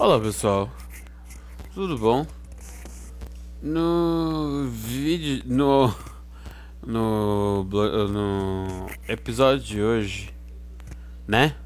Olá 0.00 0.20
pessoal, 0.20 0.70
tudo 1.74 1.98
bom? 1.98 2.24
No 3.60 4.68
vídeo, 4.70 5.42
no, 5.44 5.92
no, 6.86 7.64
no 7.64 8.86
episódio 9.08 9.64
de 9.64 9.82
hoje, 9.82 10.32
né? 11.26 11.56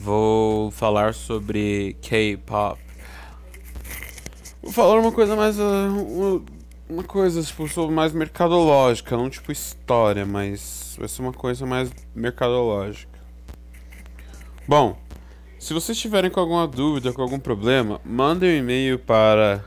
Vou 0.00 0.72
falar 0.72 1.14
sobre 1.14 1.96
K-pop. 2.02 2.80
Vou 4.60 4.72
falar 4.72 4.98
uma 4.98 5.12
coisa 5.12 5.36
mais, 5.36 5.56
uh, 5.56 6.44
uma 6.88 7.04
coisa 7.04 7.40
tipo 7.40 7.88
mais 7.88 8.12
mercadológica, 8.12 9.16
não 9.16 9.30
tipo 9.30 9.52
história, 9.52 10.26
mas 10.26 10.96
vai 10.98 11.06
ser 11.06 11.22
uma 11.22 11.32
coisa 11.32 11.64
mais 11.64 11.92
mercadológica. 12.16 13.20
Bom, 14.66 14.98
se 15.58 15.72
vocês 15.72 15.98
tiverem 15.98 16.30
com 16.30 16.40
alguma 16.40 16.66
dúvida, 16.66 17.10
com 17.12 17.22
algum 17.22 17.38
problema, 17.38 18.00
mandem 18.04 18.50
um 18.50 18.56
e-mail 18.58 18.98
para 18.98 19.64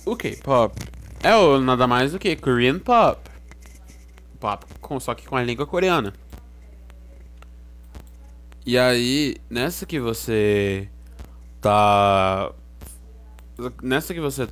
O 0.06 0.16
K-pop 0.16 0.74
é 1.22 1.36
o 1.36 1.60
nada 1.60 1.86
mais 1.86 2.12
do 2.12 2.18
que 2.18 2.34
Korean 2.36 2.78
pop. 2.78 3.20
Pop, 4.38 4.64
com, 4.80 5.00
só 5.00 5.14
que 5.14 5.26
com 5.26 5.36
a 5.36 5.42
língua 5.42 5.66
coreana. 5.66 6.14
E 8.64 8.78
aí, 8.78 9.36
nessa 9.48 9.84
que 9.84 9.98
você 9.98 10.88
tá 11.60 12.52
nessa 13.82 14.14
que 14.14 14.20
você 14.20 14.48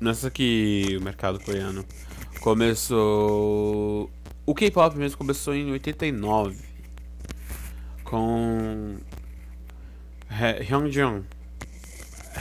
nessa 0.00 0.30
que 0.30 0.96
o 0.98 1.02
mercado 1.02 1.40
coreano 1.40 1.84
Começou. 2.40 4.10
O 4.44 4.54
K-pop 4.54 4.96
mesmo 4.96 5.18
começou 5.18 5.54
em 5.54 5.72
89 5.72 6.56
com 8.04 8.96
Hyunjung. 10.30 11.24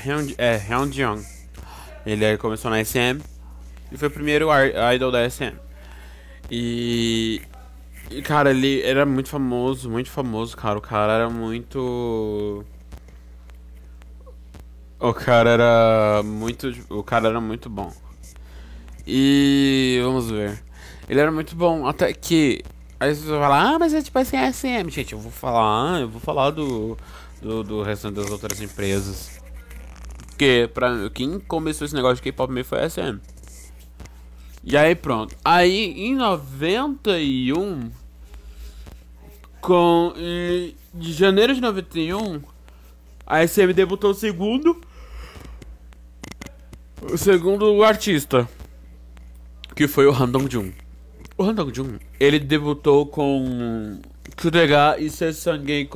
Hyun, 0.04 0.34
é, 0.38 0.58
Hyunjung. 0.58 1.26
Ele 2.06 2.38
começou 2.38 2.70
na 2.70 2.84
SM 2.84 3.20
e 3.92 3.98
foi 3.98 4.08
o 4.08 4.12
primeiro 4.12 4.48
idol 4.94 5.12
da 5.12 5.28
SM. 5.30 5.56
E 6.52 7.42
cara, 8.24 8.52
ele 8.52 8.82
era 8.84 9.06
muito 9.06 9.30
famoso, 9.30 9.90
muito 9.90 10.12
famoso, 10.12 10.56
cara. 10.56 10.78
O 10.78 10.82
cara 10.82 11.14
era 11.14 11.30
muito 11.30 12.64
o 15.00 15.14
cara 15.14 15.50
era 15.50 16.24
muito, 16.24 16.72
o 16.90 17.04
cara 17.04 17.28
era 17.28 17.42
muito 17.42 17.70
bom. 17.70 17.92
E 19.06 20.00
vamos 20.04 20.32
ver. 20.32 20.64
Ele 21.08 21.20
era 21.20 21.32
muito 21.32 21.56
bom, 21.56 21.88
até 21.88 22.12
que. 22.14 22.64
Aí 23.00 23.14
você 23.14 23.28
vai 23.28 23.40
falar, 23.40 23.62
ah, 23.62 23.80
mas 23.80 23.94
é 23.94 24.02
tipo 24.02 24.18
assim, 24.18 24.38
é 24.38 24.52
SM. 24.52 24.90
Gente, 24.90 25.14
eu 25.14 25.20
vou 25.20 25.32
falar, 25.32 26.02
eu 26.02 26.10
vou 26.10 26.20
falar 26.20 26.50
do, 26.50 26.98
do, 27.42 27.64
do 27.64 27.84
restante 27.84 28.16
das 28.16 28.32
outras 28.32 28.60
empresas. 28.62 29.40
Porque 30.28 30.70
pra, 30.74 31.10
quem 31.14 31.40
começou 31.40 31.86
esse 31.86 31.94
negócio 31.94 32.18
de 32.18 32.24
K-pop 32.24 32.52
meio 32.52 32.66
foi 32.66 32.80
a 32.80 32.90
SM. 32.90 33.20
E 34.64 34.76
aí 34.76 34.96
pronto. 34.96 35.36
Aí 35.46 35.94
em 35.98 36.16
91, 36.16 37.92
com. 39.62 40.14
Em, 40.18 40.76
de 40.94 41.12
janeiro 41.12 41.54
de 41.54 41.62
91, 41.62 42.42
a 43.28 43.46
SM 43.46 43.74
debutou 43.74 44.12
o 44.12 44.16
segundo. 44.16 44.82
O 47.02 47.18
segundo 47.18 47.84
artista 47.84 48.50
que 49.76 49.90
foi 49.90 50.08
o 50.08 50.12
Han 50.12 50.30
Dong-jun. 50.30 50.72
O 51.38 51.44
Han 51.44 51.54
Dong-jun, 51.54 52.00
ele 52.18 52.40
debutou 52.40 53.06
com 53.06 54.00
Kudega 54.42 54.96
e 54.98 55.10
Sesangei 55.10 55.90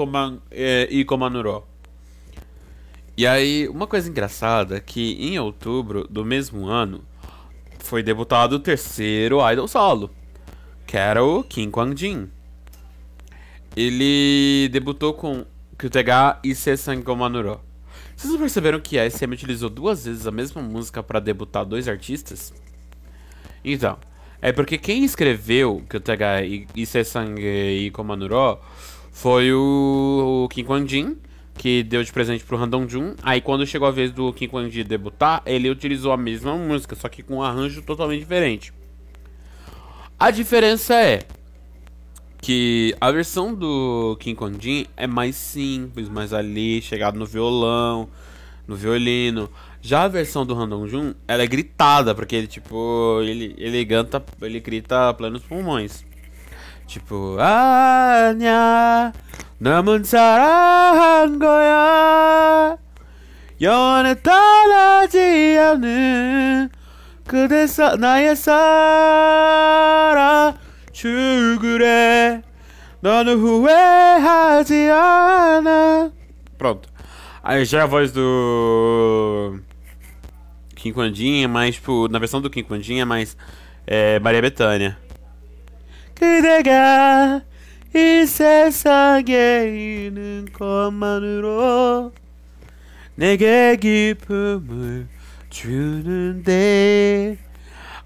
e 0.89 1.05
Komanuro. 1.05 1.63
E 3.15 3.25
aí, 3.25 3.69
uma 3.69 3.87
coisa 3.87 4.09
engraçada 4.09 4.77
é 4.77 4.79
que 4.81 5.13
em 5.13 5.39
outubro 5.39 6.05
do 6.09 6.25
mesmo 6.25 6.67
ano 6.67 7.01
foi 7.79 8.03
debutado 8.03 8.57
o 8.57 8.59
terceiro 8.59 9.39
idol 9.49 9.67
solo, 9.67 10.11
que 10.85 10.97
era 10.97 11.23
o 11.23 11.41
Kim 11.41 11.71
Kwang-jin. 11.71 12.29
Ele 13.77 14.67
debutou 14.73 15.13
com 15.13 15.45
Kutega 15.77 16.37
e 16.43 16.53
Sesangei 16.53 17.01
Komanuro. 17.03 17.61
Vocês 18.13 18.35
perceberam 18.35 18.81
que 18.81 18.99
a 18.99 19.09
SM 19.09 19.31
utilizou 19.31 19.69
duas 19.69 20.03
vezes 20.03 20.27
a 20.27 20.31
mesma 20.31 20.61
música 20.61 21.01
para 21.01 21.21
debutar 21.21 21.63
dois 21.63 21.87
artistas? 21.87 22.53
Então, 23.63 23.97
é 24.41 24.51
porque 24.51 24.77
quem 24.77 25.03
escreveu 25.03 25.83
Kyotega 25.89 26.41
Ise-sangue 26.75 27.41
e 27.43 27.91
Komanuro 27.91 28.59
foi 29.11 29.51
o, 29.51 30.45
o 30.45 30.49
Kim 30.49 30.63
Kwang-jin, 30.63 31.17
que 31.55 31.83
deu 31.83 32.01
de 32.01 32.11
presente 32.11 32.45
pro 32.45 32.57
Han 32.57 32.69
Dong-jun. 32.69 33.15
Aí 33.21 33.41
quando 33.41 33.67
chegou 33.67 33.87
a 33.87 33.91
vez 33.91 34.11
do 34.11 34.31
Kim 34.31 34.47
Kwang-jin 34.47 34.85
debutar, 34.85 35.41
ele 35.45 35.69
utilizou 35.69 36.13
a 36.13 36.17
mesma 36.17 36.55
música, 36.55 36.95
só 36.95 37.09
que 37.09 37.21
com 37.21 37.35
um 37.37 37.43
arranjo 37.43 37.81
totalmente 37.81 38.19
diferente. 38.19 38.71
A 40.17 40.31
diferença 40.31 40.95
é 40.95 41.19
que 42.41 42.95
a 43.01 43.11
versão 43.11 43.53
do 43.53 44.17
Kim 44.21 44.35
Kwang-jin 44.35 44.85
é 44.95 45.05
mais 45.05 45.35
simples, 45.35 46.07
mais 46.07 46.33
ali, 46.33 46.81
chegado 46.81 47.19
no 47.19 47.25
violão, 47.25 48.07
no 48.65 48.75
violino. 48.75 49.49
Já 49.81 50.03
a 50.03 50.07
versão 50.07 50.45
do 50.45 50.53
Random 50.53 50.87
Jun, 50.87 51.13
ela 51.27 51.41
é 51.41 51.47
gritada, 51.47 52.13
porque 52.13 52.35
ele, 52.35 52.47
tipo, 52.47 53.21
ele, 53.21 53.55
eleganta, 53.57 54.21
ele 54.41 54.59
grita 54.59 55.13
plenos 55.13 55.41
pulmões. 55.43 56.03
Tipo, 56.85 57.37
Anya, 57.39 59.13
Namunsaran 59.59 61.37
Goya, 61.37 62.77
Yonetala 63.61 65.07
Diane, 65.09 66.69
Kudesa 67.27 67.95
Nayasara, 67.95 68.49
Chugure, 70.91 72.43
Nonuhue 73.01 73.71
Hadiana. 74.19 76.11
Pronto. 76.57 76.89
Aí 77.41 77.63
já 77.65 77.79
é 77.79 77.81
a 77.83 77.85
voz 77.85 78.11
do. 78.11 79.59
Kim 80.79 80.93
Quandinha, 80.93 81.43
é 81.43 81.47
mas 81.47 81.75
tipo, 81.75 82.07
na 82.07 82.19
versão 82.19 82.41
do 82.41 82.49
Kim 82.49 82.65
é 82.99 83.05
mais. 83.05 83.35
é, 83.85 84.17
Maria 84.19 84.41
Bethânia. 84.41 84.97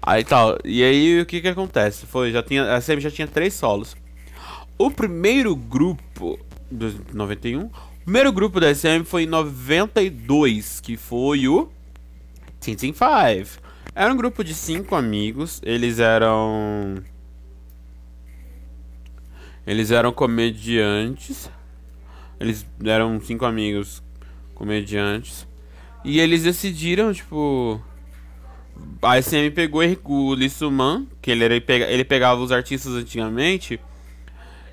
Aí 0.02 0.24
tal, 0.24 0.58
e 0.64 0.82
aí 0.82 1.20
o 1.20 1.26
que 1.26 1.40
que 1.40 1.48
acontece? 1.48 2.06
Foi, 2.06 2.32
já 2.32 2.42
tinha, 2.42 2.74
a 2.74 2.80
SM 2.80 3.00
já 3.00 3.10
tinha 3.10 3.28
três 3.28 3.54
solos. 3.54 3.96
O 4.76 4.90
primeiro 4.90 5.54
grupo 5.54 6.38
91, 7.12 7.66
o 7.66 7.70
primeiro 8.02 8.32
grupo 8.32 8.58
da 8.58 8.74
SM 8.74 9.04
foi 9.04 9.22
em 9.22 9.26
92, 9.26 10.80
que 10.80 10.96
foi 10.96 11.46
o 11.46 11.70
Tintin 12.64 12.92
Five. 12.92 13.58
Era 13.94 14.12
um 14.12 14.16
grupo 14.16 14.42
de 14.42 14.54
cinco 14.54 14.94
amigos. 14.94 15.60
Eles 15.62 15.98
eram. 15.98 16.96
Eles 19.66 19.90
eram 19.90 20.12
comediantes. 20.12 21.50
Eles 22.40 22.66
eram 22.84 23.20
cinco 23.20 23.44
amigos 23.44 24.02
comediantes. 24.54 25.46
E 26.04 26.18
eles 26.18 26.42
decidiram, 26.42 27.12
tipo. 27.12 27.80
A 29.00 29.20
SM 29.22 29.50
pegou 29.54 29.82
o 30.04 30.34
Lee 30.34 30.50
Suman, 30.50 31.06
que 31.22 31.30
ele, 31.30 31.44
era, 31.44 31.54
ele 31.54 32.04
pegava 32.04 32.40
os 32.40 32.50
artistas 32.50 32.94
antigamente. 32.94 33.78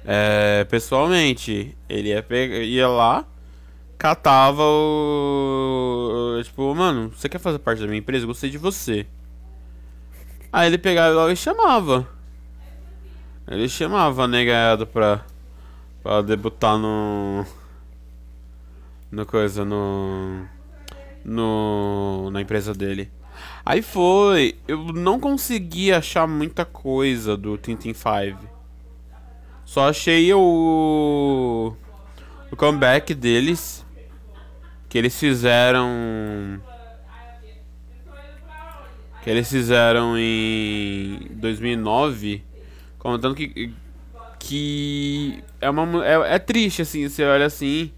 É, 0.05 0.65
pessoalmente. 0.69 1.77
Ele 1.87 2.09
ia, 2.09 2.25
ia 2.63 2.87
lá 2.87 3.27
catava 4.01 4.63
o. 4.63 6.41
Tipo, 6.43 6.73
mano, 6.73 7.09
você 7.15 7.29
quer 7.29 7.37
fazer 7.37 7.59
parte 7.59 7.81
da 7.81 7.85
minha 7.85 7.99
empresa? 7.99 8.25
Gostei 8.25 8.49
de 8.49 8.57
você. 8.57 9.05
Aí 10.51 10.65
ele 10.65 10.79
pegava 10.79 11.13
logo 11.13 11.29
e 11.29 11.35
chamava. 11.35 12.09
Ele 13.47 13.69
chamava 13.69 14.23
a 14.23 14.27
negada 14.27 14.87
pra. 14.87 15.23
pra 16.01 16.23
debutar 16.23 16.79
no. 16.79 17.45
No 19.11 19.23
coisa, 19.23 19.63
no. 19.63 20.47
No. 21.23 22.31
Na 22.31 22.41
empresa 22.41 22.73
dele. 22.73 23.11
Aí 23.63 23.83
foi. 23.83 24.57
Eu 24.67 24.79
não 24.79 25.19
consegui 25.19 25.93
achar 25.93 26.27
muita 26.27 26.65
coisa 26.65 27.37
do 27.37 27.55
Tintin 27.55 27.93
5. 27.93 28.39
Só 29.63 29.89
achei 29.89 30.33
o. 30.33 31.75
O 32.51 32.55
comeback 32.57 33.13
deles 33.13 33.85
que 34.91 34.97
eles 34.99 35.19
fizeram 35.19 36.61
que 39.23 39.29
eles 39.29 39.49
fizeram 39.49 40.15
em 40.15 41.27
2009 41.31 42.51
Comentando 43.01 43.33
que. 43.33 43.73
Que. 44.37 45.43
É 45.59 45.67
uma. 45.71 46.05
É, 46.05 46.35
é 46.35 46.39
triste, 46.39 46.83
assim, 46.83 47.09
você 47.09 47.23
olha 47.23 47.47
assim. 47.47 47.91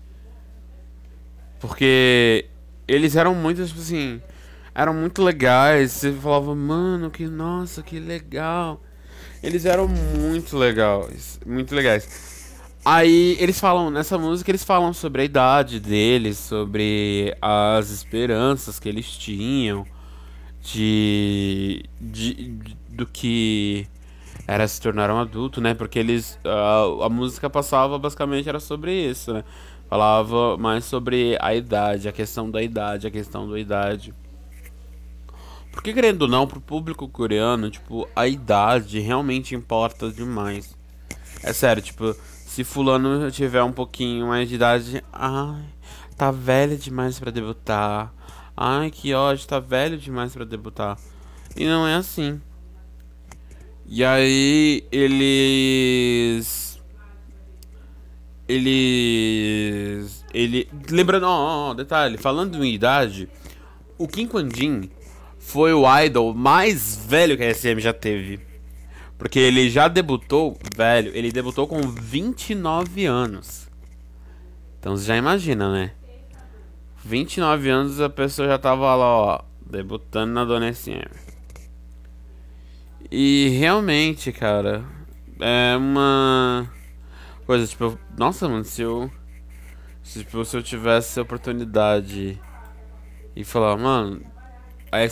Porque. 1.60 2.46
Eles 2.88 3.18
eram 3.18 3.36
muito, 3.36 3.66
tipo 3.66 3.82
assim. 3.82 4.22
Eram 4.74 4.94
muito 4.94 5.22
legais. 5.22 5.92
Você 5.92 6.14
falava, 6.14 6.56
mano, 6.56 7.12
que 7.12 7.28
nossa, 7.28 7.84
que 7.84 8.00
legal. 8.00 8.82
Eles 9.44 9.66
eram 9.66 9.90
muito 9.90 10.58
legais. 10.58 11.38
Muito 11.46 11.76
legais. 11.76 12.33
Aí 12.86 13.38
eles 13.40 13.60
falam, 13.60 13.90
nessa 13.90 14.18
música 14.18 14.52
eles 14.52 14.64
falam 14.64 14.94
sobre 14.94 15.22
a 15.22 15.26
idade 15.26 15.80
deles, 15.80 16.38
sobre 16.38 17.36
as 17.42 17.90
esperanças 17.90 18.78
que 18.78 18.90
eles 18.90 19.10
tinham 19.18 19.86
de, 20.62 21.86
de, 22.00 22.34
de 22.34 22.78
do 22.90 23.06
que 23.06 23.88
era 24.46 24.68
se 24.68 24.82
tornar 24.82 25.10
um 25.10 25.18
adulto, 25.18 25.62
né? 25.62 25.74
Porque 25.74 25.98
eles 25.98 26.38
a, 26.44 27.06
a 27.06 27.10
música 27.10 27.50
passava 27.50 27.98
basicamente 27.98 28.50
era 28.50 28.60
sobre 28.60 28.94
isso, 28.94 29.34
né? 29.34 29.46
Falava 29.90 30.58
mais 30.58 30.84
sobre 30.84 31.38
a 31.40 31.56
idade, 31.56 32.10
a 32.10 32.12
questão 32.12 32.50
da 32.52 32.62
idade, 32.62 33.08
a 33.08 33.12
questão 33.12 33.50
da 33.50 33.58
idade. 33.58 34.14
Porque 35.72 35.94
querendo 35.94 36.24
ou 36.24 36.28
não, 36.28 36.46
pro 36.46 36.60
público 36.60 37.08
coreano, 37.08 37.70
tipo, 37.70 38.08
a 38.16 38.28
idade 38.28 39.00
realmente 39.00 39.56
importa 39.56 40.12
demais. 40.12 40.76
É 41.42 41.52
sério, 41.52 41.82
tipo, 41.82 42.16
se 42.54 42.64
fulano 42.64 43.32
tiver 43.32 43.64
um 43.64 43.72
pouquinho 43.72 44.28
mais 44.28 44.48
de 44.48 44.54
idade, 44.54 45.04
ai, 45.12 45.64
tá 46.16 46.30
velho 46.30 46.78
demais 46.78 47.20
para 47.20 47.32
debutar. 47.32 48.14
Ai, 48.56 48.92
que 48.92 49.12
ódio, 49.12 49.48
tá 49.48 49.60
velho 49.60 49.98
demais 49.98 50.34
para 50.34 50.46
debutar. 50.46 51.00
E 51.58 51.66
não 51.66 51.88
é 51.88 51.96
assim. 51.96 52.40
E 53.88 54.06
aí 54.06 54.86
eles 54.92 56.80
eles 58.48 60.24
ele 60.32 60.70
lembrando, 60.92 61.26
ó, 61.26 61.72
oh, 61.72 61.74
detalhe, 61.74 62.20
falando 62.20 62.64
em 62.64 62.72
idade, 62.72 63.28
o 63.98 64.08
Kim 64.08 64.28
Kwan 64.28 64.48
Jin 64.56 64.92
foi 65.40 65.74
o 65.74 65.86
idol 66.02 66.36
mais 66.36 67.04
velho 67.04 67.36
que 67.36 67.44
a 67.44 67.52
SM 67.52 67.80
já 67.80 67.94
teve. 67.94 68.53
Porque 69.24 69.40
ele 69.40 69.70
já 69.70 69.88
debutou, 69.88 70.60
velho, 70.76 71.10
ele 71.16 71.32
debutou 71.32 71.66
com 71.66 71.80
29 71.80 73.06
anos. 73.06 73.70
Então 74.78 74.98
você 74.98 75.06
já 75.06 75.16
imagina, 75.16 75.72
né? 75.72 75.94
29 77.06 77.70
anos 77.70 78.02
a 78.02 78.10
pessoa 78.10 78.50
já 78.50 78.58
tava 78.58 78.94
lá, 78.94 79.06
ó, 79.06 79.40
debutando 79.66 80.34
na 80.34 80.44
Dona 80.44 80.74
SM. 80.74 81.08
E 83.10 83.48
realmente, 83.58 84.34
cara, 84.34 84.84
é 85.40 85.78
uma 85.78 86.70
coisa 87.46 87.66
tipo, 87.66 87.98
nossa, 88.18 88.50
mano, 88.50 88.66
se 88.66 88.82
eu 88.82 89.10
se, 90.04 90.20
tipo, 90.20 90.44
se 90.44 90.58
eu 90.58 90.62
tivesse 90.62 91.18
a 91.18 91.24
oportunidade 91.24 92.38
e 93.34 93.44
falar, 93.46 93.78
mano, 93.78 94.22
aí 94.92 95.08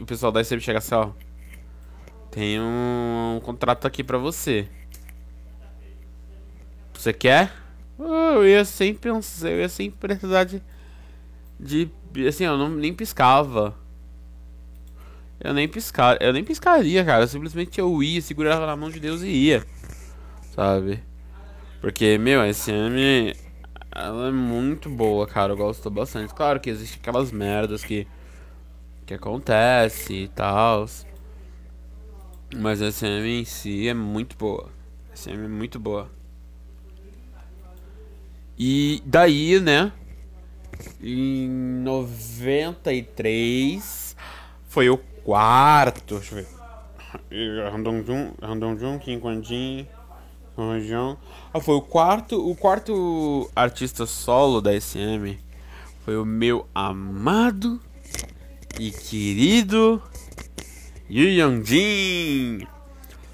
o 0.00 0.06
pessoal 0.06 0.32
da 0.32 0.42
SM 0.42 0.60
chega 0.60 0.78
assim, 0.78 0.94
ó, 0.94 1.10
tem 2.30 2.60
um 2.60 3.40
contrato 3.42 3.86
aqui 3.86 4.04
pra 4.04 4.18
você. 4.18 4.68
Você 6.94 7.12
quer? 7.12 7.52
eu 7.98 8.46
ia 8.46 8.64
sem 8.64 8.94
pensar, 8.94 9.50
eu 9.50 9.60
ia 9.60 9.68
sem 9.68 9.90
precisar 9.90 10.44
de, 10.44 10.62
de 11.58 11.90
assim, 12.26 12.44
eu 12.44 12.56
não 12.56 12.70
nem 12.70 12.94
piscava. 12.94 13.74
Eu 15.38 15.54
nem 15.54 15.66
piscar, 15.66 16.18
eu 16.20 16.32
nem 16.32 16.44
piscaria, 16.44 17.04
cara. 17.04 17.26
Simplesmente 17.26 17.80
eu 17.80 18.02
ia, 18.02 18.20
segurava 18.20 18.66
na 18.66 18.76
mão 18.76 18.90
de 18.90 19.00
Deus 19.00 19.22
e 19.22 19.28
ia. 19.28 19.64
Sabe? 20.54 21.02
Porque, 21.80 22.18
meu, 22.18 22.42
a 22.42 22.52
SM 22.52 23.34
ela 23.94 24.28
é 24.28 24.32
muito 24.32 24.88
boa, 24.90 25.26
cara. 25.26 25.52
Eu 25.52 25.56
gosto 25.56 25.90
bastante. 25.90 26.34
Claro 26.34 26.60
que 26.60 26.68
existe 26.68 26.98
aquelas 27.00 27.32
merdas 27.32 27.82
que 27.82 28.06
que 29.10 29.14
acontece 29.14 30.14
e 30.14 30.28
tal. 30.28 30.86
Mas 32.56 32.82
a 32.82 32.90
SM 32.90 33.26
em 33.26 33.44
si 33.44 33.86
é 33.88 33.94
muito 33.94 34.36
boa. 34.36 34.68
A 35.12 35.16
SM 35.16 35.44
é 35.44 35.48
muito 35.48 35.78
boa. 35.78 36.10
E 38.58 39.00
daí, 39.06 39.60
né? 39.60 39.92
Em 41.00 41.48
93 41.82 44.16
foi 44.68 44.90
o 44.90 44.98
quarto. 44.98 46.16
Deixa 46.16 46.34
eu 46.34 46.44
ver. 46.44 46.48
Randonjun, 48.42 48.98
Kim 48.98 49.18
Kwanjin, 49.18 49.86
Ah, 51.52 51.60
foi 51.60 51.74
o 51.74 51.80
quarto, 51.80 52.48
o 52.48 52.54
quarto 52.54 53.50
artista 53.54 54.06
solo 54.06 54.60
da 54.60 54.78
SM. 54.78 55.38
Foi 56.04 56.16
o 56.16 56.24
meu 56.24 56.66
amado 56.74 57.80
e 58.78 58.90
querido 58.90 60.02
Yu 61.10 61.28
Yongjin! 61.28 62.68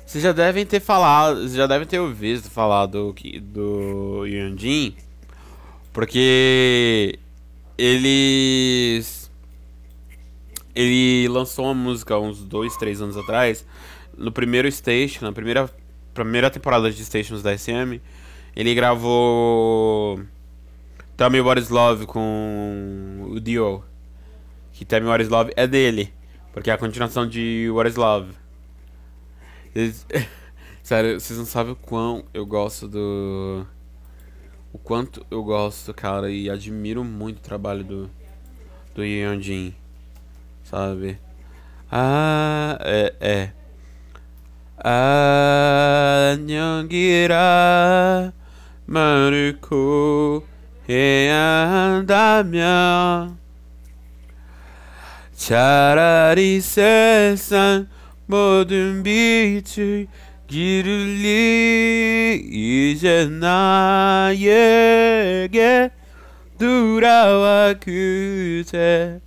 Vocês 0.07 0.25
já 0.25 0.33
devem 0.33 0.65
ter 0.65 0.81
falado, 0.81 1.47
já 1.47 1.67
devem 1.67 1.87
ter 1.87 1.99
ouvido 1.99 2.49
falar 2.49 2.87
do, 2.87 3.15
do 3.43 4.25
Yongjin, 4.25 4.97
porque 5.93 7.19
eles 7.77 9.31
ele 10.75 11.29
lançou 11.29 11.67
uma 11.67 11.75
música 11.75 12.19
uns 12.19 12.43
dois, 12.43 12.75
três 12.79 13.03
anos 13.03 13.15
atrás, 13.15 13.67
no 14.17 14.33
primeiro 14.33 14.73
station, 14.73 15.27
na 15.27 15.33
primeira 15.33 15.69
primeira 16.15 16.49
temporada 16.49 16.91
de 16.91 17.05
stations 17.05 17.43
da 17.43 17.59
SM, 17.59 18.01
ele 18.57 18.75
gravou 18.75 20.19
Tell 21.15 21.29
Me 21.29 21.43
What 21.43 21.61
Is 21.61 21.69
Love 21.69 22.07
com 22.07 23.29
o 23.33 23.39
Dio, 23.39 23.85
que 24.73 24.83
Tell 24.87 25.03
Me 25.03 25.09
What 25.09 25.25
Is 25.25 25.29
Love 25.29 25.53
é 25.55 25.67
dele. 25.67 26.17
Porque 26.56 26.70
é 26.70 26.74
a 26.74 26.78
continuação 26.78 27.28
de 27.28 27.70
What 27.72 27.90
is 27.90 27.96
Love. 27.96 28.34
Eles... 29.74 30.06
Sério, 30.84 31.20
vocês 31.20 31.38
não 31.38 31.46
sabem 31.46 31.74
o 31.74 31.76
quão 31.76 32.26
eu 32.34 32.46
gosto 32.46 32.88
do. 32.88 33.66
O 34.74 34.78
quanto 34.78 35.26
eu 35.30 35.44
gosto, 35.44 35.94
cara, 35.94 36.30
e 36.32 36.50
admiro 36.50 37.04
muito 37.04 37.38
o 37.38 37.42
trabalho 37.42 37.84
do. 37.84 38.10
Do 38.94 39.04
Yeonjin. 39.04 39.74
Sabe? 40.64 41.18
Ah, 41.90 42.78
é. 42.82 43.14
é. 43.22 43.54
안녕이라 46.44 48.32
말을 48.88 49.60
고해야 49.62 51.36
한다면 51.70 53.38
차라리 55.37 56.61
세상 56.61 57.87
모든 58.25 59.03
빛을 59.03 60.07
기를리 60.49 61.69
이제 62.51 63.27
나에게 63.29 64.41
돌아와 66.59 67.75
그대 67.75 69.21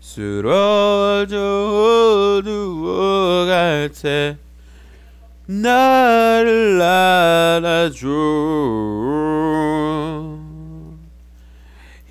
쓰러져 0.00 1.36
누워갈 2.44 3.90
때 3.90 4.36
나를 5.46 6.82
안아줘. 6.82 8.08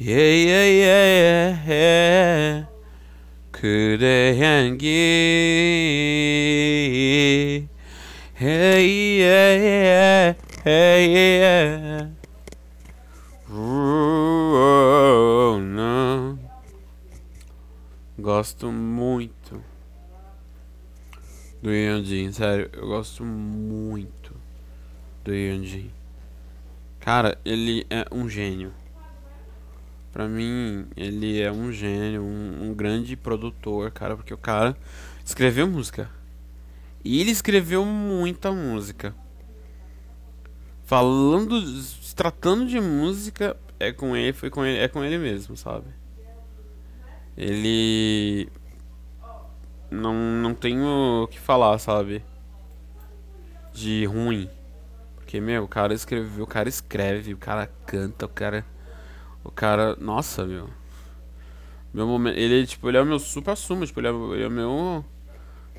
예예예예. 0.01 0.43
yeah, 0.45 0.69
yeah, 0.79 1.57
yeah, 1.67 2.72
그대 3.62 4.38
향기 4.38 4.88
hey, 8.40 9.18
yeah, 9.18 10.34
hey, 10.64 11.12
yeah. 11.12 12.10
Ooh, 13.50 14.78
não. 15.60 16.38
Gosto 18.18 18.70
muito 18.70 19.60
do 21.60 21.72
Yandin, 21.72 22.30
sério, 22.30 22.70
eu 22.72 22.86
gosto 22.86 23.24
muito 23.24 24.36
do 25.24 25.34
Yandin. 25.34 25.90
Cara, 27.00 27.36
ele 27.44 27.84
é 27.90 28.04
um 28.12 28.28
gênio. 28.28 28.72
Pra 30.13 30.27
mim, 30.29 30.87
ele 30.95 31.41
é 31.41 31.51
um 31.51 31.73
gênio, 31.73 32.21
um, 32.21 32.69
um, 32.69 32.73
grande 32.73 33.17
produtor, 33.17 33.91
cara, 33.91 34.15
porque 34.15 34.33
o 34.33 34.37
cara 34.37 34.77
escreveu 35.25 35.67
música. 35.67 36.09
E 37.03 37.19
ele 37.19 37.31
escreveu 37.31 37.83
muita 37.83 38.51
música. 38.53 39.13
Falando, 40.85 41.59
se 41.61 42.15
tratando 42.15 42.65
de 42.67 42.79
música, 42.79 43.57
é 43.77 43.91
com 43.91 44.15
ele, 44.15 44.31
foi 44.31 44.49
com 44.49 44.63
ele, 44.63 44.77
é 44.77 44.87
com 44.87 45.03
ele 45.03 45.17
mesmo, 45.17 45.57
sabe? 45.57 45.87
Ele 47.35 48.47
não 49.91 50.13
não 50.13 50.53
tenho 50.53 51.23
o 51.23 51.27
que 51.27 51.39
falar, 51.39 51.77
sabe? 51.77 52.23
de 53.73 54.05
ruim. 54.05 54.49
Porque, 55.15 55.41
meu, 55.41 55.63
o 55.63 55.67
cara 55.67 55.93
escreveu, 55.93 56.43
o 56.43 56.47
cara 56.47 56.69
escreve, 56.69 57.33
o 57.33 57.37
cara 57.37 57.67
canta, 57.85 58.25
o 58.25 58.29
cara. 58.29 58.63
O 59.43 59.51
cara. 59.51 59.95
Nossa, 59.97 60.45
meu. 60.45 60.69
Meu 61.93 62.07
momento. 62.07 62.37
Ele, 62.37 62.65
tipo, 62.65 62.89
ele 62.89 62.97
é 62.97 63.01
o 63.01 63.05
meu 63.05 63.19
super 63.19 63.51
assumo, 63.51 63.85
tipo, 63.85 63.99
ele 63.99 64.07
é, 64.07 64.11
ele 64.11 64.43
é 64.43 64.47
o 64.47 64.51
meu 64.51 65.05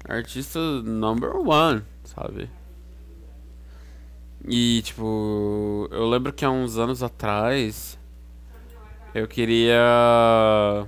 artista 0.09 0.59
number 0.83 1.35
one, 1.37 1.83
sabe? 2.05 2.51
E, 4.47 4.83
tipo, 4.83 5.89
eu 5.91 6.09
lembro 6.09 6.33
que 6.33 6.45
há 6.45 6.51
uns 6.51 6.77
anos 6.77 7.03
atrás 7.03 7.99
eu 9.15 9.27
queria. 9.27 10.87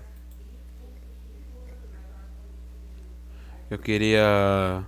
Eu 3.70 3.78
queria 3.78 4.84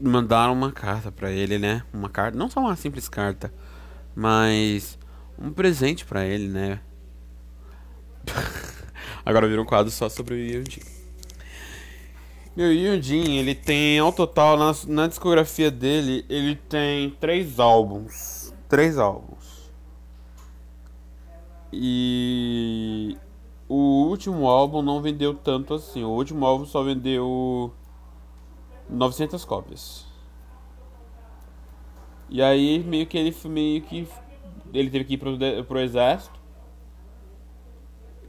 mandar 0.00 0.50
uma 0.50 0.72
carta 0.72 1.12
para 1.12 1.30
ele, 1.30 1.58
né? 1.58 1.82
Uma 1.92 2.08
carta, 2.08 2.36
não 2.36 2.50
só 2.50 2.60
uma 2.60 2.76
simples 2.76 3.08
carta, 3.08 3.52
mas 4.14 4.98
um 5.38 5.52
presente 5.52 6.04
para 6.04 6.24
ele, 6.24 6.48
né? 6.48 6.80
Agora 9.24 9.48
vira 9.48 9.60
um 9.60 9.66
quadro 9.66 9.90
só 9.90 10.08
sobre 10.08 10.34
o 10.34 10.38
Yunjin. 10.38 10.82
Meu 12.56 12.72
Yunjin, 12.72 13.36
ele 13.38 13.54
tem 13.54 13.98
ao 13.98 14.12
total 14.12 14.56
na, 14.56 14.72
na 14.86 15.06
discografia 15.08 15.70
dele, 15.70 16.24
ele 16.28 16.54
tem 16.54 17.10
três 17.10 17.58
álbuns, 17.58 18.54
três 18.68 18.98
álbuns. 18.98 19.70
E 21.72 23.16
o 23.68 24.06
último 24.08 24.46
álbum 24.46 24.82
não 24.82 25.02
vendeu 25.02 25.34
tanto 25.34 25.74
assim. 25.74 26.04
O 26.04 26.10
último 26.10 26.46
álbum 26.46 26.64
só 26.64 26.84
vendeu 26.84 27.74
900 28.88 29.44
cópias. 29.44 30.06
E 32.30 32.40
aí 32.40 32.82
meio 32.84 33.06
que 33.06 33.18
ele 33.18 33.34
meio 33.46 33.82
que 33.82 34.08
ele 34.74 34.90
teve 34.90 35.04
que 35.04 35.14
ir 35.14 35.18
pro, 35.18 35.38
pro 35.66 35.80
exército. 35.80 36.38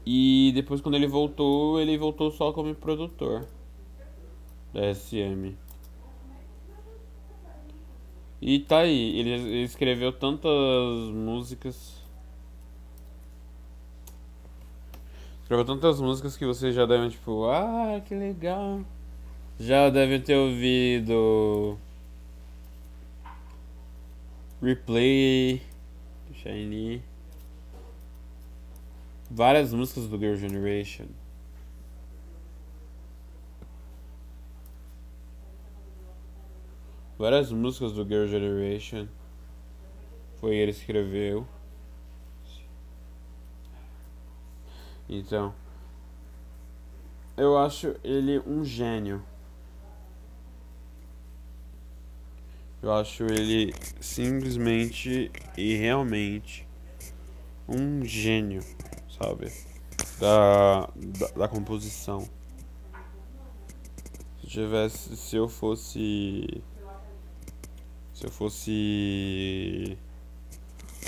E 0.04 0.52
depois 0.54 0.80
quando 0.80 0.94
ele 0.94 1.08
voltou, 1.08 1.80
ele 1.80 1.98
voltou 1.98 2.30
só 2.30 2.52
como 2.52 2.74
produtor 2.74 3.44
da 4.72 4.94
SM. 4.94 5.56
E 8.40 8.60
tá 8.60 8.80
aí, 8.80 9.18
ele 9.18 9.62
escreveu 9.62 10.12
tantas 10.12 10.50
músicas. 11.12 11.96
Escreveu 15.42 15.64
tantas 15.64 16.00
músicas 16.00 16.36
que 16.36 16.44
vocês 16.44 16.74
já 16.74 16.86
devem, 16.86 17.08
tipo, 17.08 17.46
ah, 17.46 18.00
que 18.06 18.14
legal. 18.14 18.80
Já 19.58 19.88
devem 19.88 20.20
ter 20.20 20.36
ouvido 20.36 21.78
Replay, 24.62 25.62
Shiny. 26.46 27.02
Várias 29.28 29.72
músicas 29.72 30.06
do 30.06 30.16
Girl 30.16 30.36
Generation. 30.36 31.06
Várias 37.18 37.50
músicas 37.50 37.92
do 37.92 38.06
Girl 38.06 38.26
Generation. 38.26 39.08
Foi 40.36 40.54
ele 40.54 40.72
que 40.72 40.78
escreveu. 40.78 41.46
Então, 45.08 45.54
eu 47.36 47.58
acho 47.58 47.96
ele 48.04 48.38
um 48.40 48.64
gênio. 48.64 49.24
Eu 52.82 52.92
acho 52.92 53.24
ele 53.24 53.74
simplesmente 54.00 55.30
e 55.56 55.74
realmente 55.74 56.66
um 57.68 58.04
gênio, 58.04 58.62
sabe? 59.18 59.50
Da, 60.20 60.88
da, 60.96 61.26
da 61.36 61.48
composição. 61.48 62.28
Se 64.40 64.46
tivesse. 64.46 65.16
Se 65.16 65.36
eu 65.36 65.48
fosse. 65.48 66.62
Se 68.14 68.24
eu 68.24 68.30
fosse. 68.30 69.98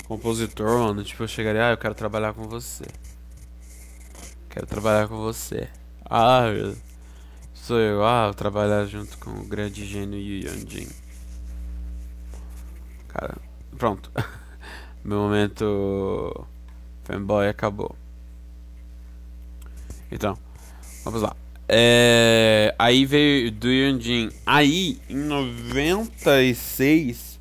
Compositor, 0.07 0.79
mano, 0.79 1.03
tipo, 1.03 1.21
eu 1.23 1.27
chegaria, 1.27 1.67
ah, 1.67 1.71
eu 1.71 1.77
quero 1.77 1.93
trabalhar 1.93 2.33
com 2.33 2.43
você. 2.47 2.83
Quero 4.49 4.65
trabalhar 4.65 5.07
com 5.07 5.17
você. 5.17 5.69
Ah, 6.03 6.45
sou 7.53 7.77
eu, 7.79 8.03
ah, 8.03 8.27
eu 8.27 8.33
trabalhar 8.33 8.85
junto 8.85 9.17
com 9.19 9.29
o 9.29 9.45
grande 9.45 9.85
gênio 9.85 10.19
Yu 10.19 10.49
Jin. 10.67 10.87
Cara, 13.09 13.37
pronto. 13.77 14.11
Meu 15.03 15.19
momento 15.19 16.45
fanboy 17.03 17.47
acabou. 17.47 17.95
Então, 20.11 20.37
vamos 21.03 21.21
lá. 21.21 21.35
É, 21.67 22.73
aí 22.79 23.05
veio 23.05 23.51
do 23.51 23.69
Yunjin. 23.69 24.29
Aí, 24.45 24.99
em 25.07 25.15
96, 25.15 27.39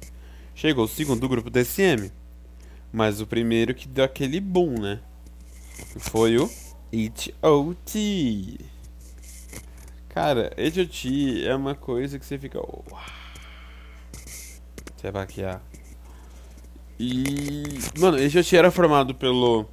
chegou 0.55 0.85
o 0.85 0.89
segundo 0.89 1.29
grupo 1.29 1.51
SM. 1.51 2.11
Mas 2.93 3.21
o 3.21 3.27
primeiro 3.27 3.75
que 3.75 3.89
deu 3.89 4.05
aquele 4.05 4.41
boom, 4.41 4.81
né? 4.81 5.01
Foi 5.99 6.37
o 6.37 6.51
H.O.T. 6.93 8.59
Cara, 10.09 10.53
H.O.T. 10.57 11.47
é 11.47 11.55
uma 11.55 11.75
coisa 11.75 12.19
que 12.19 12.27
você 12.27 12.39
fica. 12.39 12.61
Você 12.61 13.28
vai 15.02 15.12
baquear. 15.12 15.61
E. 16.99 17.62
Mano, 17.99 18.19
esse 18.19 18.43
já 18.43 18.59
era 18.59 18.71
formado 18.71 19.14
pelo 19.14 19.67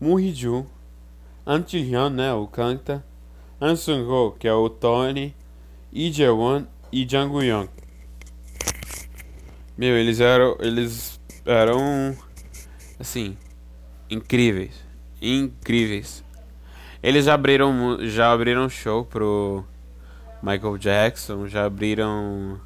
Muhiju, 0.00 0.66
Antilhan, 1.46 2.10
né? 2.10 2.32
O 2.34 2.46
Kanta, 2.46 3.04
Ansung-ho, 3.60 4.32
que 4.32 4.46
é 4.46 4.52
o 4.52 4.68
Tony, 4.68 5.34
Lee 5.92 6.12
e 6.92 7.08
Jang 7.08 7.46
Young. 7.46 7.68
Meu, 9.76 9.96
eles 9.96 10.20
eram. 10.20 10.56
Eles 10.60 11.18
eram. 11.46 12.16
Assim. 13.00 13.36
Incríveis. 14.10 14.84
Incríveis. 15.20 16.22
Eles 17.02 17.24
já 17.24 17.34
abriram, 17.34 17.98
já 18.02 18.32
abriram 18.32 18.68
show 18.68 19.04
pro 19.04 19.64
Michael 20.42 20.78
Jackson, 20.78 21.48
já 21.48 21.64
abriram 21.64 22.60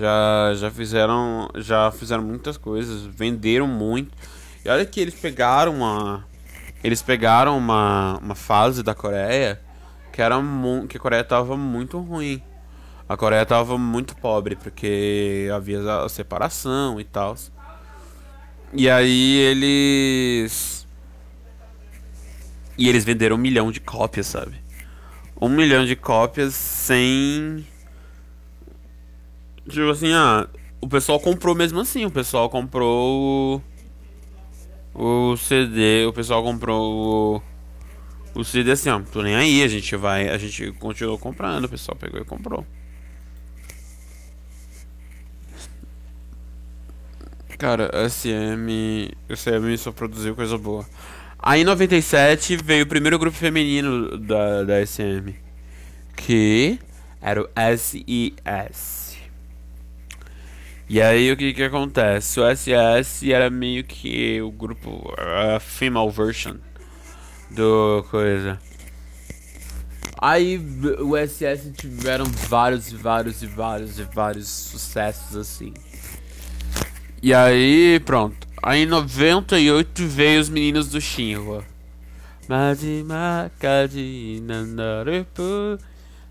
já, 0.00 0.54
já 0.54 0.70
fizeram 0.70 1.48
já 1.56 1.90
fizeram 1.92 2.22
muitas 2.22 2.56
coisas, 2.56 3.02
venderam 3.02 3.66
muito. 3.66 4.10
E 4.64 4.68
olha 4.68 4.84
que 4.84 5.00
eles 5.00 5.14
pegaram 5.14 5.76
uma 5.76 6.24
eles 6.82 7.02
pegaram 7.02 7.58
uma, 7.58 8.18
uma 8.18 8.34
fase 8.34 8.82
da 8.82 8.94
Coreia 8.94 9.60
que 10.12 10.20
era 10.22 10.36
que 10.88 10.96
a 10.96 11.00
Coreia 11.00 11.24
tava 11.24 11.56
muito 11.56 11.98
ruim. 11.98 12.42
A 13.08 13.16
Coreia 13.16 13.44
tava 13.44 13.76
muito 13.76 14.16
pobre 14.16 14.56
porque 14.56 15.48
havia 15.54 15.80
a 16.04 16.08
separação 16.08 17.00
e 17.00 17.04
tal. 17.04 17.36
E 18.72 18.88
aí 18.88 19.36
eles 19.36 20.86
e 22.78 22.88
eles 22.88 23.04
venderam 23.04 23.36
um 23.36 23.38
milhão 23.38 23.70
de 23.70 23.80
cópias, 23.80 24.26
sabe? 24.26 24.60
Um 25.40 25.48
milhão 25.48 25.84
de 25.84 25.96
cópias 25.96 26.54
sem 26.54 27.66
Tipo 29.70 29.90
assim, 29.90 30.12
ah, 30.12 30.48
o 30.80 30.88
pessoal 30.88 31.20
comprou 31.20 31.54
mesmo 31.54 31.80
assim, 31.80 32.04
o 32.04 32.10
pessoal 32.10 32.50
comprou 32.50 33.62
o, 34.94 35.32
o 35.32 35.36
CD, 35.36 36.04
o 36.06 36.12
pessoal 36.12 36.42
comprou 36.42 37.42
o, 38.34 38.40
o 38.40 38.44
CD 38.44 38.72
assim, 38.72 38.90
ó, 38.90 39.00
tô 39.00 39.22
nem 39.22 39.34
aí, 39.34 39.62
a 39.62 39.68
gente 39.68 39.94
vai, 39.96 40.28
a 40.28 40.38
gente 40.38 40.72
continuou 40.72 41.18
comprando, 41.18 41.64
o 41.64 41.68
pessoal 41.68 41.96
pegou 41.96 42.20
e 42.20 42.24
comprou. 42.24 42.66
Cara, 47.58 47.90
SM, 48.08 49.10
SM 49.28 49.76
só 49.76 49.92
produziu 49.92 50.34
coisa 50.34 50.56
boa. 50.56 50.86
Aí 51.38 51.60
em 51.60 51.64
97 51.64 52.56
veio 52.56 52.84
o 52.84 52.88
primeiro 52.88 53.18
grupo 53.18 53.36
feminino 53.36 54.16
da, 54.16 54.64
da 54.64 54.86
SM, 54.86 55.34
que 56.16 56.78
era 57.20 57.42
o 57.42 57.48
SES. 57.76 59.09
E 60.92 61.00
aí 61.00 61.30
o 61.30 61.36
que 61.36 61.54
que 61.54 61.62
acontece? 61.62 62.40
O 62.40 62.56
SS 62.56 63.32
era 63.32 63.48
meio 63.48 63.84
que 63.84 64.42
o 64.42 64.50
grupo 64.50 65.14
a 65.16 65.60
female 65.60 66.10
version 66.10 66.56
do 67.48 68.04
coisa. 68.10 68.58
Aí 70.20 70.60
o 70.98 71.16
SS 71.16 71.70
tiveram 71.76 72.24
vários 72.24 72.90
e 72.90 72.96
vários 72.96 73.40
e 73.40 73.46
vários 73.46 74.00
e 74.00 74.02
vários 74.02 74.48
sucessos 74.48 75.36
assim. 75.36 75.72
E 77.22 77.32
aí 77.32 78.00
pronto. 78.00 78.48
Aí 78.60 78.82
em 78.82 78.86
98 78.86 80.08
veio 80.08 80.40
os 80.40 80.48
meninos 80.48 80.88
do 80.88 81.00
Shinhwa. 81.00 81.64
Majima 82.48 83.48
kaji 83.60 84.40
nandarepu 84.42 85.78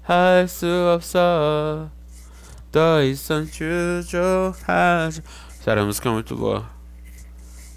hasu 0.06 0.68
Dois 2.72 3.20
Santos 3.20 3.58
Sério, 5.64 5.82
a 5.82 5.86
música 5.86 6.08
é 6.08 6.12
muito 6.12 6.36
boa. 6.36 6.70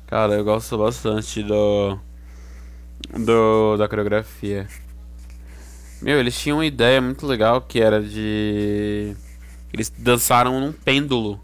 Cara, 0.07 0.35
eu 0.35 0.45
gosto 0.45 0.77
bastante 0.77 1.43
do. 1.43 1.99
do 3.19 3.79
da 3.79 3.89
coreografia. 3.89 4.69
Meu, 6.03 6.19
eles 6.21 6.39
tinham 6.39 6.59
uma 6.59 6.67
ideia 6.67 7.01
muito 7.01 7.27
legal 7.27 7.63
que 7.63 7.81
era 7.81 8.03
de. 8.03 9.17
Eles 9.73 9.91
dançaram 9.97 10.61
num 10.61 10.73
pêndulo. 10.73 11.41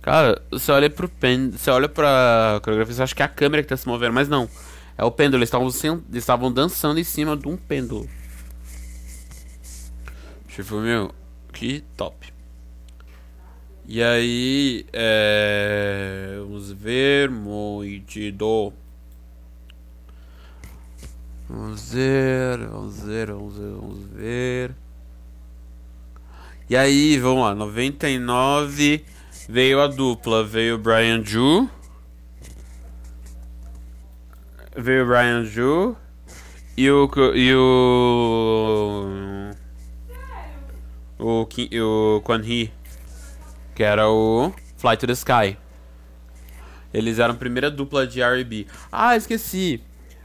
Cara, 0.00 0.40
você 0.50 0.72
olha 0.72 0.88
pro 0.88 1.10
pêndulo. 1.10 1.58
Você 1.58 1.70
olha 1.70 1.88
pra 1.88 2.60
coreografia, 2.62 2.94
você 2.94 3.02
acha 3.02 3.14
que 3.14 3.20
é 3.20 3.26
a 3.26 3.28
câmera 3.28 3.62
que 3.62 3.68
tá 3.68 3.76
se 3.76 3.86
movendo, 3.86 4.14
mas 4.14 4.26
não. 4.26 4.48
É 4.96 5.04
o 5.04 5.10
pêndulo, 5.10 5.40
eles 5.40 5.48
estavam, 5.48 5.68
estavam 6.14 6.50
dançando 6.50 6.98
em 6.98 7.04
cima 7.04 7.36
de 7.36 7.46
um 7.46 7.58
pêndulo. 7.58 8.08
Tipo, 10.48 10.76
meu, 10.76 11.12
que 11.56 11.82
top. 11.96 12.14
E 13.88 14.02
aí, 14.02 14.84
é... 14.92 16.36
vamos 16.40 16.70
ver, 16.72 17.30
muito. 17.30 18.74
Vamos 21.48 21.92
ver, 21.94 22.58
vamos 22.58 23.00
ver, 23.00 23.32
vamos 23.32 23.56
ver, 23.56 23.70
vamos 23.70 23.98
ver. 24.12 24.74
E 26.68 26.76
aí, 26.76 27.18
vamos 27.18 27.42
lá, 27.44 27.54
99 27.54 29.02
veio 29.48 29.80
a 29.80 29.86
dupla, 29.86 30.44
veio 30.44 30.74
o 30.74 30.78
Brian 30.78 31.24
Ju. 31.24 31.70
Veio 34.76 35.04
o 35.04 35.06
Brian 35.06 35.44
Ju 35.44 35.96
e 36.76 36.90
o 36.90 37.08
e 37.34 37.54
o 37.54 39.35
o 41.26 41.48
o 41.82 42.20
Quan 42.22 42.42
Hee, 42.42 42.72
que 43.74 43.82
era 43.82 44.08
o 44.08 44.52
Fly 44.76 44.96
to 44.96 45.06
the 45.06 45.12
Sky. 45.12 45.58
Eles 46.92 47.18
eram 47.18 47.34
a 47.34 47.36
primeira 47.36 47.70
dupla 47.70 48.06
de 48.06 48.22
R&B. 48.22 48.66
Ah, 48.90 49.16
esqueci. 49.16 49.82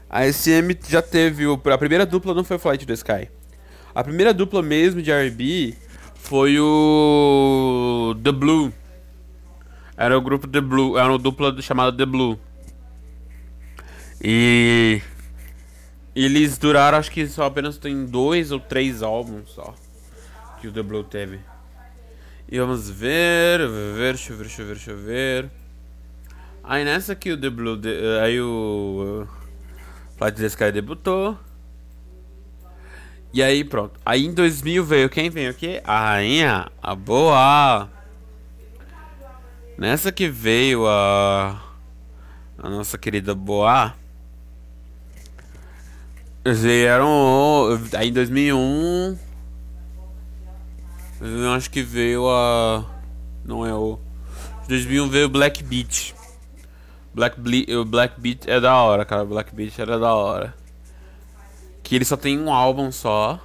A 0.08 0.30
SM 0.30 0.76
já 0.88 1.02
teve. 1.02 1.46
O, 1.46 1.60
a 1.64 1.78
primeira 1.78 2.06
dupla 2.06 2.34
não 2.34 2.44
foi 2.44 2.58
Flight 2.58 2.84
to 2.84 2.86
the 2.86 2.94
Sky. 2.94 3.28
A 3.94 4.02
primeira 4.02 4.32
dupla 4.32 4.62
mesmo 4.62 5.02
de 5.02 5.12
RB 5.12 5.76
foi 6.14 6.58
o. 6.58 8.14
The 8.22 8.32
Blue. 8.32 8.72
Era 9.96 10.16
o 10.16 10.20
grupo 10.20 10.46
The 10.46 10.60
Blue. 10.60 10.96
Era 10.96 11.08
uma 11.08 11.18
dupla 11.18 11.60
chamada 11.60 11.96
The 11.96 12.06
Blue. 12.06 12.38
E. 14.22 15.02
Eles 16.14 16.58
duraram, 16.58 16.98
acho 16.98 17.10
que 17.10 17.26
só 17.26 17.44
apenas 17.44 17.78
tem 17.78 18.04
dois 18.04 18.52
ou 18.52 18.60
três 18.60 19.02
álbuns 19.02 19.50
só. 19.50 19.74
Que 20.62 20.68
o 20.68 20.72
The 20.72 20.80
Blue 20.80 21.02
teve. 21.02 21.40
E 22.48 22.56
vamos 22.56 22.88
ver, 22.88 23.68
ver, 23.68 24.14
deixa 24.14 24.32
eu 24.32 24.36
ver, 24.36 24.44
deixa 24.44 24.62
eu 24.62 24.66
ver, 24.66 24.74
deixa 24.74 24.90
eu 24.92 24.96
ver. 24.96 25.50
Aí 26.62 26.84
nessa 26.84 27.14
aqui 27.14 27.32
o 27.32 27.36
The 27.36 27.50
Blue. 27.50 27.80
Aí 28.22 28.40
o. 28.40 29.26
Flight 30.16 30.36
the 30.36 30.46
Sky 30.46 30.70
debutou. 30.70 31.36
E 33.32 33.42
aí 33.42 33.64
pronto. 33.64 33.98
Aí 34.06 34.24
em 34.24 34.32
2000 34.32 34.84
veio 34.84 35.10
quem 35.10 35.28
veio 35.30 35.50
aqui? 35.50 35.80
A 35.82 36.12
rainha, 36.12 36.70
a 36.80 36.94
boa. 36.94 37.90
Nessa 39.76 40.12
que 40.12 40.28
veio 40.28 40.86
a 40.86 41.60
a 42.56 42.70
nossa 42.70 42.96
querida 42.96 43.34
boa. 43.34 43.94
Vieram 46.44 47.80
aí 47.96 48.10
em 48.10 48.12
2001 48.12 49.31
eu 51.22 51.52
acho 51.52 51.70
que 51.70 51.82
veio 51.82 52.28
a 52.28 52.84
não 53.44 53.66
é 53.66 53.74
o 53.74 53.98
2001 54.68 55.08
veio 55.08 55.28
Black 55.28 55.62
Beach. 55.62 56.14
Black, 57.14 57.38
Ble 57.38 57.66
Black 57.86 58.20
Beat 58.20 58.48
é 58.48 58.60
da 58.60 58.74
hora, 58.76 59.04
cara. 59.04 59.24
Black 59.24 59.54
Beat 59.54 59.78
era 59.78 59.98
da 59.98 60.14
hora. 60.14 60.54
Que 61.82 61.96
ele 61.96 62.04
só 62.04 62.16
tem 62.16 62.38
um 62.38 62.50
álbum 62.52 62.90
só. 62.90 63.40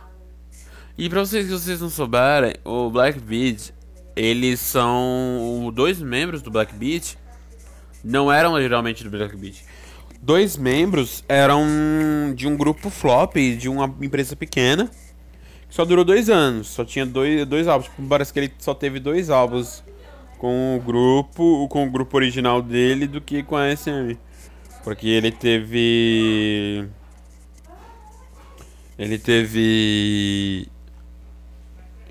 E 0.98 1.10
pra 1.10 1.20
vocês 1.20 1.46
que 1.46 1.52
vocês 1.52 1.82
não 1.82 1.90
souberem, 1.90 2.56
o 2.64 2.90
Black 2.90 3.20
Beat, 3.20 3.72
eles 4.16 4.60
são 4.60 5.72
dois 5.74 6.00
membros 6.00 6.42
do 6.42 6.50
Black 6.50 6.74
Beat. 6.74 7.16
Não 8.04 8.32
eram 8.32 8.60
geralmente 8.60 9.04
do 9.04 9.10
Black 9.10 9.36
Beat. 9.36 9.64
Dois 10.22 10.56
membros 10.58 11.24
eram 11.28 11.66
de 12.36 12.48
um 12.48 12.56
grupo 12.56 12.90
flop, 12.90 13.36
de 13.36 13.70
uma 13.70 13.94
empresa 14.02 14.36
pequena. 14.36 14.90
Só 15.70 15.86
durou 15.86 16.04
dois 16.04 16.30
anos. 16.30 16.68
Só 16.68 16.84
tinha 16.86 17.06
dois, 17.06 17.46
dois 17.46 17.68
álbuns. 17.68 17.90
Tipo, 17.90 18.08
parece 18.08 18.34
que 18.34 18.40
ele 18.40 18.54
só 18.60 18.74
teve 18.74 19.00
dois 19.00 19.30
álbuns 19.30 19.84
com 20.38 20.78
o 20.78 20.82
grupo, 20.82 21.68
com 21.70 21.86
o 21.86 21.90
grupo 21.92 22.16
original 22.18 22.62
dele 22.62 23.08
do 23.08 23.20
que 23.22 23.44
com 23.44 23.56
a 23.56 23.76
SM. 23.76 24.18
Porque 24.84 25.08
ele 25.08 25.32
teve 25.32 26.88
ele 28.98 29.18
teve 29.18 30.68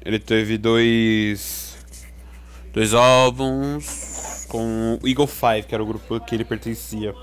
ele 0.04 0.18
teve 0.18 0.58
dois 0.58 1.76
dois 2.72 2.94
álbuns 2.94 4.46
com 4.48 4.98
o 5.02 5.08
Eagle 5.08 5.26
Five, 5.26 5.62
que 5.66 5.74
era 5.74 5.82
o 5.82 5.86
grupo 5.86 6.20
que 6.20 6.34
ele 6.34 6.44
pertencia. 6.44 7.14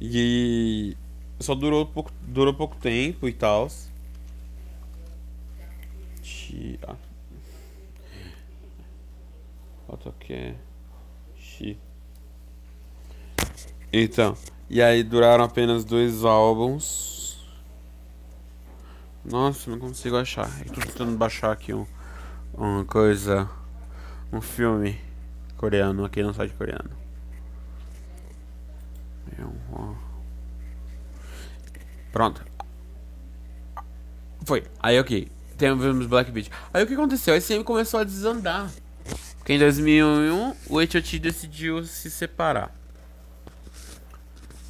E 0.00 0.96
só 1.40 1.54
durou 1.54 1.86
pouco, 1.86 2.12
durou 2.22 2.54
pouco 2.54 2.76
tempo 2.76 3.28
e 3.28 3.32
tal. 3.32 3.68
Ah, 6.86 6.96
AutoCAD. 9.88 10.56
Então, 13.92 14.36
e 14.68 14.82
aí 14.82 15.02
duraram 15.02 15.44
apenas 15.44 15.84
dois 15.84 16.24
álbuns. 16.24 17.38
Nossa, 19.24 19.70
não 19.70 19.78
consigo 19.78 20.16
achar. 20.16 20.50
Eu 20.66 20.72
tô 20.72 20.80
tentando 20.80 21.16
baixar 21.16 21.52
aqui 21.52 21.72
um, 21.72 21.86
uma 22.52 22.84
coisa. 22.84 23.48
Um 24.32 24.40
filme 24.40 25.00
coreano 25.56 26.04
aqui 26.04 26.22
no 26.22 26.34
site 26.34 26.54
coreano. 26.54 26.90
Pronto. 32.12 32.42
Foi. 34.44 34.64
Aí 34.80 34.98
ok. 34.98 35.35
Temos 35.56 36.06
Black 36.06 36.30
Beach. 36.30 36.50
Aí 36.72 36.84
o 36.84 36.86
que 36.86 36.94
aconteceu? 36.94 37.34
A 37.34 37.40
SM 37.40 37.62
começou 37.64 38.00
a 38.00 38.04
desandar. 38.04 38.70
Porque 39.38 39.52
em 39.52 39.58
2001 39.58 40.56
o 40.68 40.78
H.O.T. 40.78 41.18
decidiu 41.18 41.84
se 41.84 42.10
separar. 42.10 42.74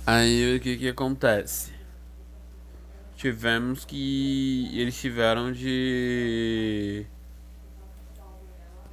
Aí 0.07 0.57
o 0.57 0.61
que 0.61 0.77
que 0.77 0.89
acontece? 0.89 1.73
Tivemos 3.17 3.85
que 3.85 4.71
eles 4.75 4.95
tiveram 5.01 5.51
de 5.51 7.07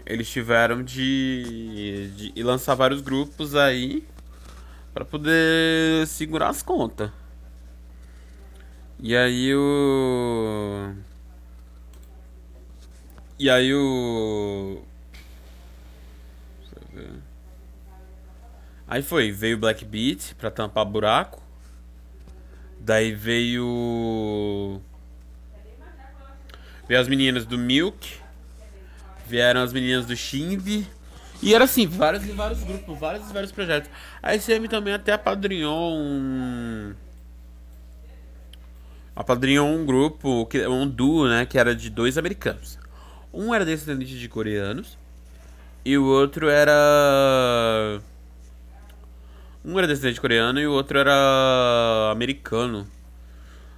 eles 0.06 0.30
tiveram 0.30 0.84
de, 0.84 2.32
de 2.34 2.44
lançar 2.44 2.76
vários 2.76 3.02
grupos 3.02 3.56
aí 3.56 4.06
para 4.94 5.06
poder 5.06 6.08
segurar 6.08 6.50
as 6.50 6.62
contas. 6.62 7.12
E 9.00 9.16
aí 9.16 9.54
o 9.54 10.94
e 13.40 13.50
aí 13.50 13.74
o 13.74 14.84
Aí 18.88 19.02
foi, 19.02 19.32
veio 19.32 19.58
Black 19.58 19.84
Beat 19.86 20.36
pra 20.36 20.52
tampar 20.52 20.86
buraco. 20.86 21.42
Daí 22.80 23.12
veio. 23.12 24.80
Veio 26.88 27.00
as 27.00 27.08
meninas 27.08 27.46
do 27.46 27.58
Milk. 27.58 28.18
Vieram 29.26 29.64
as 29.64 29.74
meninas 29.74 30.06
do 30.06 30.16
Shinvi. 30.16 30.88
E 31.42 31.56
era 31.56 31.64
assim, 31.64 31.88
vários 31.88 32.24
e 32.26 32.32
vários 32.32 32.64
grupos, 32.64 33.00
vários 33.00 33.30
e 33.30 33.34
vários 33.34 33.52
projetos. 33.52 33.90
A 34.22 34.38
SM 34.38 34.68
também 34.70 34.94
até 34.94 35.14
apadrinhou 35.14 35.96
um. 35.96 36.94
Apadrinhou 39.16 39.68
um 39.68 39.86
grupo, 39.86 40.48
um 40.70 40.88
duo, 40.88 41.28
né? 41.28 41.46
Que 41.46 41.58
era 41.58 41.76
de 41.76 41.90
dois 41.90 42.18
americanos. 42.18 42.78
Um 43.34 43.54
era 43.54 43.66
descendente 43.66 44.20
de 44.20 44.30
coreanos. 44.30 44.98
E 45.84 45.98
o 45.98 46.06
outro 46.06 46.48
era. 46.48 48.00
Um 49.66 49.78
era 49.78 49.88
descendente 49.88 50.22
coreano 50.22 50.60
e 50.60 50.68
o 50.68 50.72
outro 50.72 51.00
era 51.00 52.10
americano. 52.12 52.88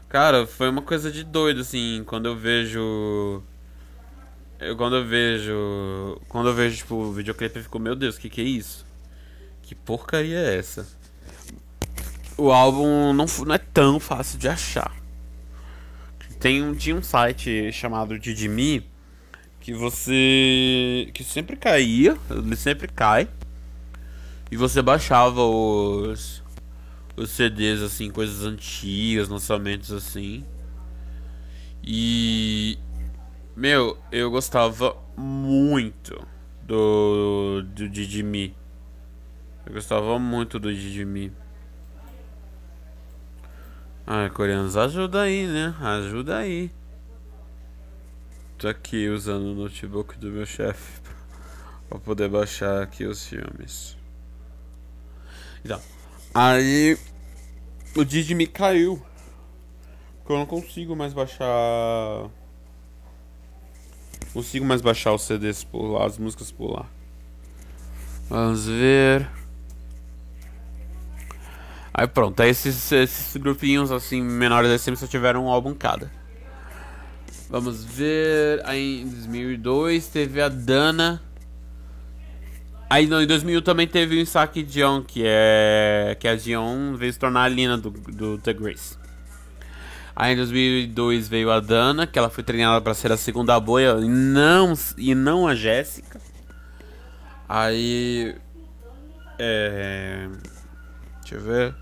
Cara, 0.10 0.46
foi 0.46 0.70
uma 0.70 0.82
coisa 0.82 1.12
de 1.12 1.24
doido, 1.24 1.62
assim, 1.62 2.04
quando 2.06 2.28
eu 2.28 2.36
vejo. 2.36 3.42
Eu, 4.60 4.76
quando 4.76 4.98
eu 4.98 5.06
vejo. 5.06 6.22
Quando 6.28 6.50
eu 6.50 6.54
vejo, 6.54 6.78
tipo, 6.78 6.96
o 6.96 7.14
videoclipe, 7.14 7.58
eu 7.58 7.64
fico, 7.64 7.80
meu 7.80 7.96
Deus, 7.96 8.18
que 8.18 8.30
que 8.30 8.42
é 8.42 8.44
isso? 8.44 8.86
Que 9.62 9.74
porcaria 9.74 10.38
é 10.38 10.58
essa? 10.58 10.88
O 12.38 12.52
álbum 12.52 13.14
não, 13.14 13.26
não 13.46 13.56
é 13.56 13.58
tão 13.58 14.00
fácil 14.00 14.38
de 14.38 14.48
achar. 14.48 14.94
Tem, 16.40 16.74
tinha 16.76 16.96
um 16.96 17.02
site 17.02 17.72
chamado 17.72 18.20
Didimi 18.20 18.86
que 19.66 19.74
você. 19.74 21.10
que 21.12 21.24
sempre 21.24 21.56
caía, 21.56 22.16
ele 22.30 22.56
sempre 22.56 22.88
cai. 22.88 23.28
E 24.52 24.56
você 24.56 24.80
baixava 24.80 25.42
os. 25.42 26.44
os 27.18 27.32
CDs, 27.32 27.82
assim, 27.82 28.12
coisas 28.12 28.44
antigas, 28.46 29.28
lançamentos 29.28 29.92
assim. 29.92 30.46
E. 31.84 32.78
Meu, 33.56 33.98
eu 34.12 34.30
gostava 34.30 34.96
muito 35.18 36.16
do. 36.62 37.64
do 37.64 37.90
Didimi. 37.90 38.56
Eu 39.66 39.74
gostava 39.74 40.20
muito 40.20 40.60
do 40.60 40.72
Didimi. 40.72 41.34
Ah, 44.06 44.30
coreanos, 44.32 44.78
ajuda 44.78 45.24
aí, 45.24 45.48
né? 45.48 45.74
Ajuda 45.82 46.38
aí. 46.38 46.70
Tô 48.58 48.70
aqui 48.70 49.10
usando 49.10 49.48
o 49.48 49.54
notebook 49.54 50.18
do 50.18 50.32
meu 50.32 50.46
chefe 50.46 51.02
pra 51.90 52.00
poder 52.00 52.30
baixar 52.30 52.82
aqui 52.82 53.04
os 53.04 53.28
filmes. 53.28 53.98
Então, 55.64 55.82
aí 56.34 56.98
o 57.96 58.06
Didi 58.06 58.34
me 58.34 58.48
caiu. 58.48 59.04
Porque 60.20 60.32
eu 60.32 60.38
não 60.38 60.46
consigo 60.46 60.96
mais 60.96 61.14
baixar. 61.14 62.30
Consigo 64.32 64.66
mais 64.66 64.82
baixar 64.82 65.14
os 65.14 65.24
CDs 65.24 65.64
por 65.64 65.84
lá, 65.92 66.06
as 66.06 66.18
músicas 66.18 66.50
por 66.50 66.72
lá. 66.72 66.86
Vamos 68.30 68.68
ver. 68.68 69.30
Aí 71.94 72.08
pronto, 72.08 72.42
aí 72.42 72.50
esses, 72.50 72.92
esses 72.92 73.36
grupinhos 73.38 73.92
assim 73.92 74.22
menores 74.22 74.82
SM 74.82 74.96
só 74.96 75.08
tiveram 75.08 75.46
um 75.46 75.50
álbum 75.50 75.74
cada. 75.74 76.12
Vamos 77.50 77.84
ver. 77.84 78.62
Aí 78.66 79.02
em 79.02 79.08
2002 79.08 80.08
teve 80.08 80.42
a 80.42 80.50
Dana. 80.50 81.22
Aí 82.90 83.06
em 83.06 83.10
2001 83.28 83.62
também 83.62 83.88
teve 83.88 84.16
o 84.16 84.20
Isaac 84.20 84.62
Dion, 84.64 85.02
que 85.02 85.24
é. 85.26 86.16
Que 86.20 86.28
a 86.28 86.36
Dion 86.36 86.96
veio 86.96 87.12
se 87.14 87.20
tornar 87.20 87.44
a 87.44 87.50
Lina 87.50 87.78
do, 87.78 87.90
do 87.90 88.38
The 88.38 88.54
Grace. 88.54 88.98
Aí 90.16 90.34
em 90.34 90.38
2002 90.38 91.28
veio 91.28 91.52
a 91.52 91.60
Dana, 91.60 92.08
que 92.08 92.18
ela 92.18 92.30
foi 92.30 92.44
treinada 92.44 92.80
para 92.80 92.94
ser 92.94 93.12
a 93.12 93.18
segunda 93.18 93.60
boia 93.60 93.98
e 94.00 94.08
não, 94.08 94.74
e 94.98 95.14
não 95.14 95.46
a 95.46 95.54
Jéssica. 95.54 96.22
Aí. 97.50 98.36
É. 99.38 100.30
Deixa 101.22 101.36
eu 101.36 101.42
ver. 101.42 101.76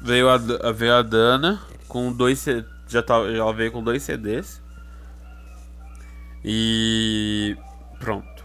Veio 0.00 0.28
a, 0.28 0.36
veio 0.72 0.94
a 0.94 1.02
Dana 1.02 1.60
com 1.86 2.12
dois. 2.12 2.44
Já, 2.88 3.02
tá, 3.02 3.30
já 3.30 3.52
veio 3.52 3.70
com 3.70 3.84
dois 3.84 4.02
CDs. 4.02 4.62
E. 6.42 7.54
Pronto. 8.00 8.42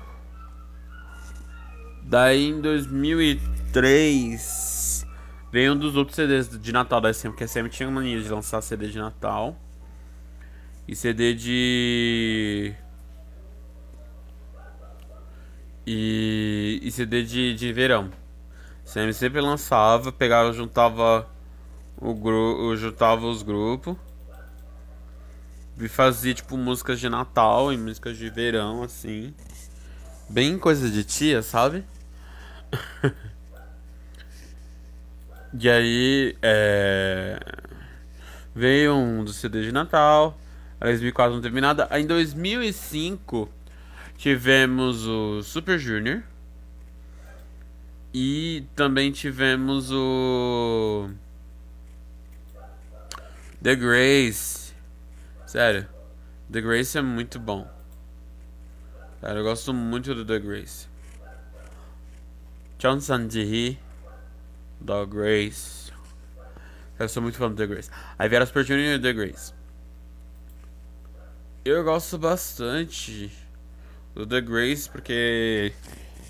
Daí 2.01 2.49
em 2.49 2.59
2003 2.59 5.07
veio 5.51 5.73
um 5.73 5.77
dos 5.77 5.95
outros 5.95 6.15
CDs 6.15 6.49
de 6.49 6.73
Natal 6.73 6.99
da 6.99 7.13
SM, 7.13 7.29
porque 7.29 7.45
a 7.45 7.47
SM 7.47 7.69
tinha 7.69 7.89
mania 7.89 8.21
de 8.21 8.27
lançar 8.27 8.61
CD 8.61 8.89
de 8.89 8.99
Natal 8.99 9.57
e 10.87 10.95
CD 10.95 11.33
de. 11.33 12.75
E, 15.87 16.79
e 16.83 16.91
CD 16.91 17.23
de, 17.23 17.55
de 17.55 17.71
verão. 17.71 18.11
A 18.85 19.13
sempre 19.13 19.39
lançava, 19.39 20.11
pegava, 20.11 20.51
juntava 20.51 21.25
o 21.97 22.13
grupo, 22.13 22.75
juntava 22.75 23.25
os 23.27 23.41
grupos 23.41 23.95
e 25.79 25.87
fazia 25.87 26.33
tipo 26.33 26.57
músicas 26.57 26.99
de 26.99 27.09
Natal 27.09 27.73
e 27.73 27.77
músicas 27.77 28.17
de 28.17 28.29
verão 28.29 28.83
assim. 28.83 29.33
Bem 30.29 30.57
coisa 30.57 30.89
de 30.89 31.03
tia, 31.03 31.41
sabe? 31.41 31.83
e 35.53 35.69
aí 35.69 36.35
é... 36.41 37.39
veio 38.55 38.95
um 38.95 39.23
do 39.23 39.33
CD 39.33 39.63
de 39.63 39.71
Natal. 39.71 40.37
Em 40.81 40.85
2004 40.85 41.35
não 41.35 41.41
teve 41.41 41.59
nada. 41.61 41.87
Em 41.91 42.05
2005 42.05 43.49
tivemos 44.17 45.05
o 45.05 45.41
Super 45.43 45.77
Junior. 45.77 46.23
E 48.13 48.65
também 48.75 49.11
tivemos 49.11 49.91
o 49.91 51.09
The 53.61 53.75
Grace. 53.75 54.62
Sério, 55.53 55.87
The 56.51 56.61
Grace 56.61 56.97
é 56.97 57.01
muito 57.03 57.39
bom. 57.39 57.69
Sério, 59.21 59.37
eu 59.37 59.43
gosto 59.43 59.71
muito 59.71 60.15
do 60.15 60.25
The 60.25 60.39
Grace. 60.39 60.87
Chon 62.79 62.99
Sanji 62.99 63.77
The 64.83 65.05
Grace. 65.05 65.93
Eu 66.97 67.07
sou 67.07 67.21
muito 67.21 67.37
fã 67.37 67.49
do 67.49 67.55
The 67.55 67.67
Grace. 67.67 67.91
Aí 68.17 68.27
vieram 68.27 68.45
as 68.45 68.65
Junior 68.65 68.95
e 68.95 68.99
The 68.99 69.13
Grace. 69.13 69.53
Eu 71.63 71.83
gosto 71.83 72.17
bastante 72.17 73.31
do 74.15 74.25
The 74.25 74.41
Grace 74.41 74.89
porque 74.89 75.71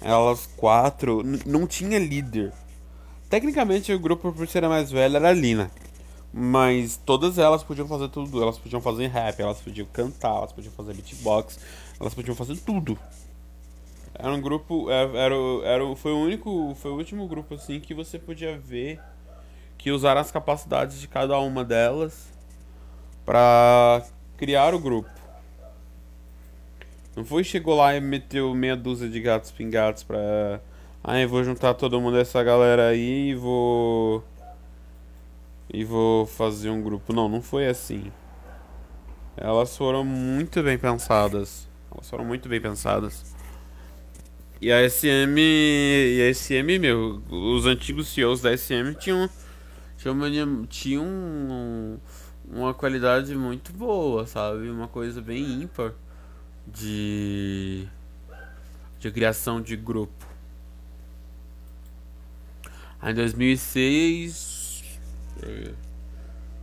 elas 0.02 0.48
quatro 0.58 1.24
não 1.46 1.66
tinha 1.66 1.98
líder. 1.98 2.52
Tecnicamente 3.30 3.94
o 3.94 4.00
grupo 4.00 4.34
por 4.34 4.50
ser 4.50 4.66
a 4.66 4.68
mais 4.68 4.92
velha 4.92 5.16
era 5.16 5.30
a 5.30 5.34
Lina. 5.34 5.72
Mas 6.34 6.98
todas 6.98 7.38
elas 7.38 7.64
podiam 7.64 7.88
fazer 7.88 8.10
tudo. 8.10 8.42
Elas 8.42 8.58
podiam 8.58 8.82
fazer 8.82 9.08
rap, 9.08 9.40
elas 9.40 9.62
podiam 9.62 9.86
cantar, 9.94 10.36
elas 10.38 10.52
podiam 10.52 10.74
fazer 10.74 10.94
beatbox, 10.96 11.60
elas 12.00 12.14
podiam 12.16 12.36
fazer 12.36 12.58
tudo. 12.58 12.98
Era 14.16 14.34
um 14.34 14.42
grupo. 14.42 14.90
É, 14.90 15.04
era, 15.16 15.36
era, 15.64 15.96
foi 15.96 16.12
o 16.12 16.18
único. 16.18 16.76
Foi 16.76 16.90
o 16.90 16.96
último 16.96 17.28
grupo 17.28 17.54
assim 17.54 17.80
que 17.80 17.94
você 17.94 18.18
podia 18.18 18.58
ver 18.58 19.00
que 19.78 19.92
usaram 19.92 20.22
as 20.22 20.32
capacidades 20.32 21.00
de 21.00 21.08
cada 21.08 21.38
uma 21.40 21.64
delas 21.64 22.32
para 23.26 24.04
criar 24.38 24.74
o 24.74 24.80
grupo. 24.80 25.10
Não 27.16 27.24
foi 27.24 27.44
chegou 27.44 27.76
lá 27.76 27.96
e 27.96 28.02
meteu 28.02 28.56
meia 28.56 28.76
dúzia 28.76 29.08
de 29.08 29.20
gatos 29.20 29.52
pingados 29.52 30.02
pra. 30.02 30.60
Eu 31.22 31.30
vou 31.30 31.44
juntar 31.44 31.74
todo 31.76 32.00
mundo 32.02 32.18
essa 32.18 32.42
galera 32.42 32.88
aí 32.88 33.32
e 33.32 33.36
vou 33.36 34.24
e 35.70 35.84
vou 35.84 36.26
fazer 36.26 36.70
um 36.70 36.82
grupo. 36.82 37.14
Não, 37.14 37.30
não 37.30 37.42
foi 37.42 37.68
assim. 37.68 38.12
Elas 39.36 39.76
foram 39.76 40.04
muito 40.04 40.62
bem 40.62 40.78
pensadas. 40.78 41.68
Elas 41.92 42.10
foram 42.10 42.26
muito 42.26 42.48
bem 42.48 42.62
pensadas. 42.62 43.36
E 44.62 44.72
a 44.72 44.88
SM. 44.88 45.38
E 45.38 46.22
a 46.22 46.34
SM, 46.34 46.80
meu, 46.80 47.22
os 47.30 47.66
antigos 47.66 48.08
CEOs 48.10 48.42
da 48.42 48.56
SM 48.56 48.94
tinham. 49.00 49.30
Tinham, 49.98 50.66
tinham 50.66 51.06
um, 51.06 51.98
uma 52.50 52.74
qualidade 52.74 53.34
muito 53.36 53.72
boa, 53.72 54.28
sabe? 54.28 54.70
Uma 54.70 54.88
coisa 54.88 55.22
bem 55.22 55.64
ímpar 55.64 55.94
de. 56.68 57.88
de 59.00 59.12
criação 59.12 59.62
de 59.62 59.76
grupo. 59.76 60.28
Aí 63.02 63.12
em 63.12 63.16
2006 63.16 64.63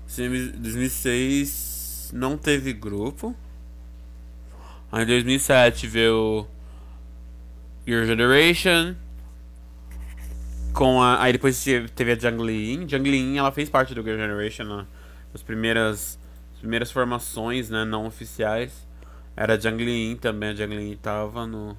2006 0.07 2.11
não 2.13 2.37
teve 2.37 2.73
grupo. 2.73 3.35
Aí 4.91 5.05
em 5.05 5.07
2007 5.07 5.87
veio 5.87 6.47
Your 7.87 8.05
Generation. 8.05 8.97
Com 10.73 11.03
a, 11.03 11.23
aí 11.23 11.33
depois 11.33 11.65
teve 11.95 12.13
a 12.13 12.19
Jungling. 12.19 12.89
Jungling 12.89 13.39
ela 13.39 13.53
fez 13.53 13.69
parte 13.69 13.95
do 13.95 14.01
Your 14.01 14.19
Generation 14.19 14.65
né? 14.65 14.87
as 15.35 15.43
primeiras, 15.43 16.19
as 16.55 16.61
primeiras 16.61 16.91
formações 16.91 17.71
né, 17.71 17.85
não 17.85 18.07
oficiais. 18.07 18.87
Era 19.37 19.55
a 19.55 19.59
Jungling 19.59 20.17
também. 20.17 20.51
A 20.51 20.55
Jungling 20.55 20.97
tava 20.97 21.47
no. 21.47 21.77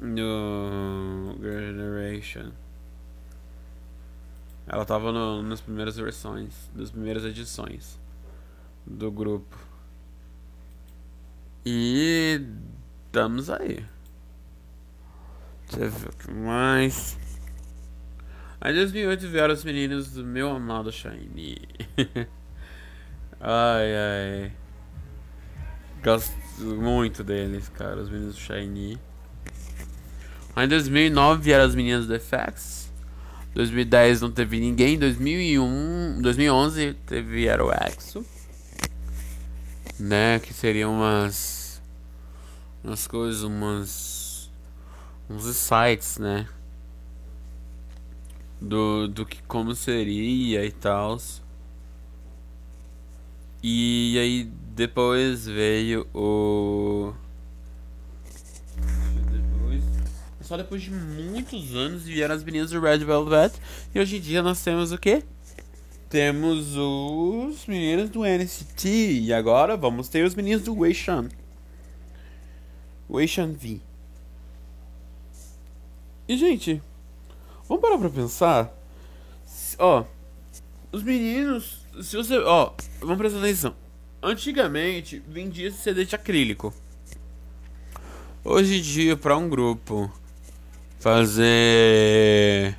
No 0.00 1.36
Your 1.40 1.60
Generation. 1.60 2.52
Ela 4.72 4.86
tava 4.86 5.12
no, 5.12 5.42
nas 5.42 5.60
primeiras 5.60 5.98
versões, 5.98 6.70
das 6.74 6.90
primeiras 6.90 7.26
edições 7.26 8.00
do 8.86 9.12
grupo. 9.12 9.54
E 11.62 12.40
estamos 13.04 13.50
aí. 13.50 13.84
Deixa 15.68 15.84
eu 15.84 15.90
ver 15.90 16.08
o 16.08 16.12
que 16.16 16.30
mais. 16.32 17.18
Aí 18.62 18.72
em 18.72 18.76
2008 18.76 19.28
vieram 19.28 19.52
os 19.52 19.62
meninos 19.62 20.10
do 20.12 20.24
meu 20.24 20.48
amado 20.48 20.90
Shiny. 20.90 21.58
ai 23.38 23.94
ai. 23.94 24.52
Gosto 26.02 26.34
muito 26.62 27.22
deles, 27.22 27.68
cara, 27.68 28.00
os 28.00 28.08
meninos 28.08 28.36
do 28.36 28.40
Shiny. 28.40 28.98
Aí 30.56 30.64
em 30.64 30.68
2009 30.68 31.42
vieram 31.42 31.64
as 31.64 31.74
meninas 31.74 32.06
do 32.06 32.18
FX. 32.18 32.81
2010 33.54 34.20
não 34.20 34.30
teve 34.30 34.58
ninguém. 34.58 34.98
2001, 34.98 36.20
2011 36.20 36.94
teve 37.06 37.48
Aeroexo, 37.48 38.24
né? 39.98 40.38
Que 40.40 40.54
seriam 40.54 40.92
umas 40.92 41.62
umas 42.82 43.06
coisas, 43.06 43.42
umas. 43.42 44.50
uns 45.28 45.44
sites, 45.56 46.18
né? 46.18 46.48
Do, 48.60 49.08
do 49.08 49.26
que 49.26 49.42
como 49.42 49.74
seria 49.74 50.64
e 50.64 50.70
tal. 50.70 51.18
E 53.62 54.18
aí 54.18 54.44
depois 54.74 55.46
veio 55.46 56.06
o. 56.14 57.12
Depois, 59.30 59.82
só 60.52 60.58
depois 60.58 60.82
de 60.82 60.90
muitos 60.90 61.74
anos 61.74 62.02
vieram 62.02 62.34
as 62.34 62.44
meninas 62.44 62.70
do 62.70 62.78
Red 62.78 62.98
Velvet. 62.98 63.54
E 63.94 63.98
hoje 63.98 64.18
em 64.18 64.20
dia 64.20 64.42
nós 64.42 64.62
temos 64.62 64.92
o 64.92 64.98
quê? 64.98 65.22
Temos 66.10 66.76
os 66.76 67.64
meninos 67.64 68.10
do 68.10 68.20
NCT. 68.22 68.88
E 69.22 69.32
agora 69.32 69.78
vamos 69.78 70.10
ter 70.10 70.26
os 70.26 70.34
meninos 70.34 70.62
do 70.62 70.78
Weishan. 70.78 71.30
Weishan 73.08 73.54
V. 73.54 73.80
E 76.28 76.36
gente, 76.36 76.82
vamos 77.66 77.80
parar 77.80 77.96
pra 77.96 78.10
pensar. 78.10 78.70
Ó, 79.78 80.04
os 80.92 81.02
meninos. 81.02 81.86
Se 82.02 82.14
você. 82.14 82.36
Ó, 82.40 82.74
vamos 83.00 83.16
prestar 83.16 83.38
atenção. 83.38 83.74
Antigamente 84.22 85.22
vendia 85.26 85.70
CD 85.70 86.04
de 86.04 86.14
acrílico. 86.14 86.74
Hoje 88.44 88.80
em 88.80 88.82
dia, 88.82 89.16
para 89.16 89.34
um 89.38 89.48
grupo 89.48 90.12
fazer. 91.02 92.76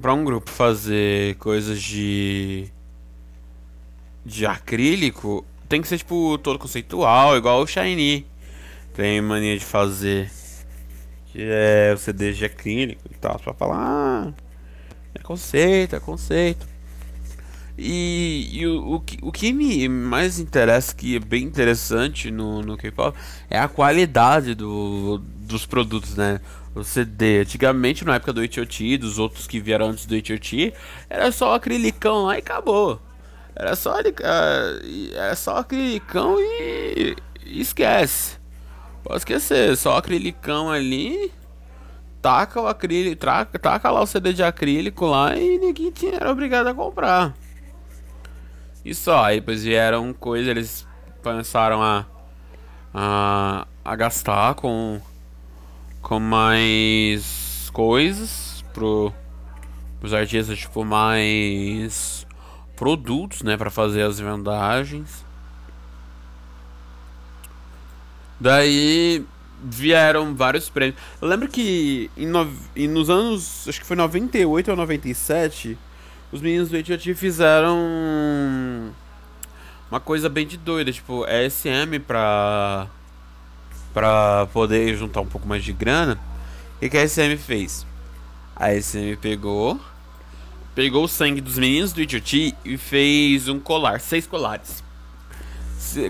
Para 0.00 0.14
um 0.14 0.24
grupo 0.24 0.50
fazer 0.50 1.36
coisas 1.36 1.80
de. 1.80 2.68
de 4.24 4.46
acrílico, 4.46 5.44
tem 5.68 5.82
que 5.82 5.88
ser 5.88 5.98
tipo 5.98 6.38
todo 6.38 6.58
conceitual, 6.58 7.36
igual 7.36 7.62
o 7.62 7.66
Shiny. 7.66 8.26
Tem 8.94 9.20
mania 9.20 9.56
de 9.56 9.64
fazer. 9.64 10.30
Que 11.26 11.42
é 11.42 11.92
o 11.94 11.98
CD 11.98 12.32
de 12.32 12.44
acrílico 12.44 13.02
e 13.10 13.14
tal, 13.16 13.38
pra 13.38 13.52
falar. 13.52 13.76
Ah, 13.76 14.32
é 15.14 15.18
conceito, 15.20 15.94
é 15.94 16.00
conceito. 16.00 16.66
E, 17.76 18.48
e 18.52 18.66
o, 18.66 18.94
o, 18.94 19.00
que, 19.00 19.18
o 19.22 19.32
que 19.32 19.52
me 19.52 19.88
mais 19.88 20.38
interessa, 20.38 20.94
que 20.94 21.16
é 21.16 21.18
bem 21.18 21.44
interessante 21.44 22.30
no, 22.30 22.62
no 22.62 22.76
K-pop, 22.76 23.16
é 23.48 23.58
a 23.58 23.66
qualidade 23.66 24.54
do, 24.54 25.18
dos 25.18 25.64
produtos, 25.64 26.16
né? 26.16 26.40
O 26.74 26.82
CD, 26.82 27.40
antigamente 27.40 28.04
na 28.04 28.14
época 28.14 28.32
do 28.32 28.40
H.O.T., 28.40 28.98
dos 28.98 29.18
outros 29.18 29.46
que 29.46 29.60
vieram 29.60 29.90
antes 29.90 30.06
do 30.06 30.14
H.O.T., 30.14 30.72
era 31.08 31.30
só 31.30 31.54
acrilicão 31.54 32.24
lá 32.24 32.36
e 32.36 32.38
acabou. 32.38 33.00
Era 33.54 33.76
só, 33.76 34.00
uh, 34.00 35.14
era 35.14 35.36
só 35.36 35.58
acrilicão 35.58 36.36
e, 36.40 37.14
e 37.44 37.60
esquece. 37.60 38.38
Pode 39.04 39.18
esquecer, 39.18 39.76
só 39.76 39.98
acrilicão 39.98 40.70
ali 40.70 41.30
taca 42.22 42.60
o 42.60 42.68
acrílico, 42.68 43.16
taca, 43.16 43.58
taca 43.58 43.90
lá 43.90 44.00
o 44.00 44.06
CD 44.06 44.32
de 44.32 44.44
acrílico 44.44 45.04
lá 45.06 45.36
e 45.36 45.58
ninguém 45.58 45.90
tinha, 45.90 46.14
era 46.14 46.30
obrigado 46.30 46.68
a 46.68 46.74
comprar. 46.74 47.34
E 48.84 48.94
só, 48.94 49.24
aí 49.24 49.40
depois 49.40 49.64
vieram 49.64 50.12
coisas, 50.14 50.48
eles 50.48 50.86
começaram 51.22 51.82
a, 51.82 52.06
a, 52.94 53.66
a 53.84 53.96
gastar 53.96 54.54
com, 54.54 55.00
com 56.02 56.18
mais 56.18 57.70
coisas 57.72 58.62
pro, 58.74 59.14
os 60.02 60.12
artistas, 60.12 60.58
tipo, 60.58 60.84
mais 60.84 62.26
produtos, 62.76 63.42
né, 63.42 63.56
para 63.56 63.70
fazer 63.70 64.02
as 64.02 64.18
vendagens. 64.18 65.24
Daí 68.38 69.24
vieram 69.62 70.34
vários 70.34 70.68
prêmios. 70.68 71.00
Eu 71.20 71.28
lembro 71.28 71.48
que 71.48 72.10
em 72.16 72.26
no, 72.26 72.44
nos 72.76 73.08
anos, 73.08 73.68
acho 73.68 73.80
que 73.80 73.86
foi 73.86 73.96
98 73.96 74.70
ou 74.70 74.76
97, 74.76 75.78
os 76.32 76.40
meninos 76.40 76.68
do 76.68 76.76
AT&T 76.76 77.14
fizeram 77.14 77.78
uma 79.88 80.00
coisa 80.00 80.28
bem 80.28 80.46
de 80.46 80.56
doida, 80.56 80.90
tipo, 80.90 81.24
ESM 81.26 82.00
pra 82.04 82.88
pra 83.92 84.46
poder 84.52 84.96
juntar 84.96 85.20
um 85.20 85.26
pouco 85.26 85.46
mais 85.46 85.64
de 85.64 85.72
grana. 85.72 86.18
O 86.80 86.88
que, 86.88 86.96
a 86.96 87.04
ESM 87.04 87.36
fez? 87.36 87.86
A 88.56 88.74
ESM 88.74 89.16
pegou 89.20 89.80
pegou 90.74 91.04
o 91.04 91.08
sangue 91.08 91.40
dos 91.40 91.58
meninos 91.58 91.92
do 91.92 92.00
AT&T 92.00 92.54
e 92.64 92.78
fez 92.78 93.46
um 93.48 93.60
colar, 93.60 94.00
seis 94.00 94.26
colares. 94.26 94.82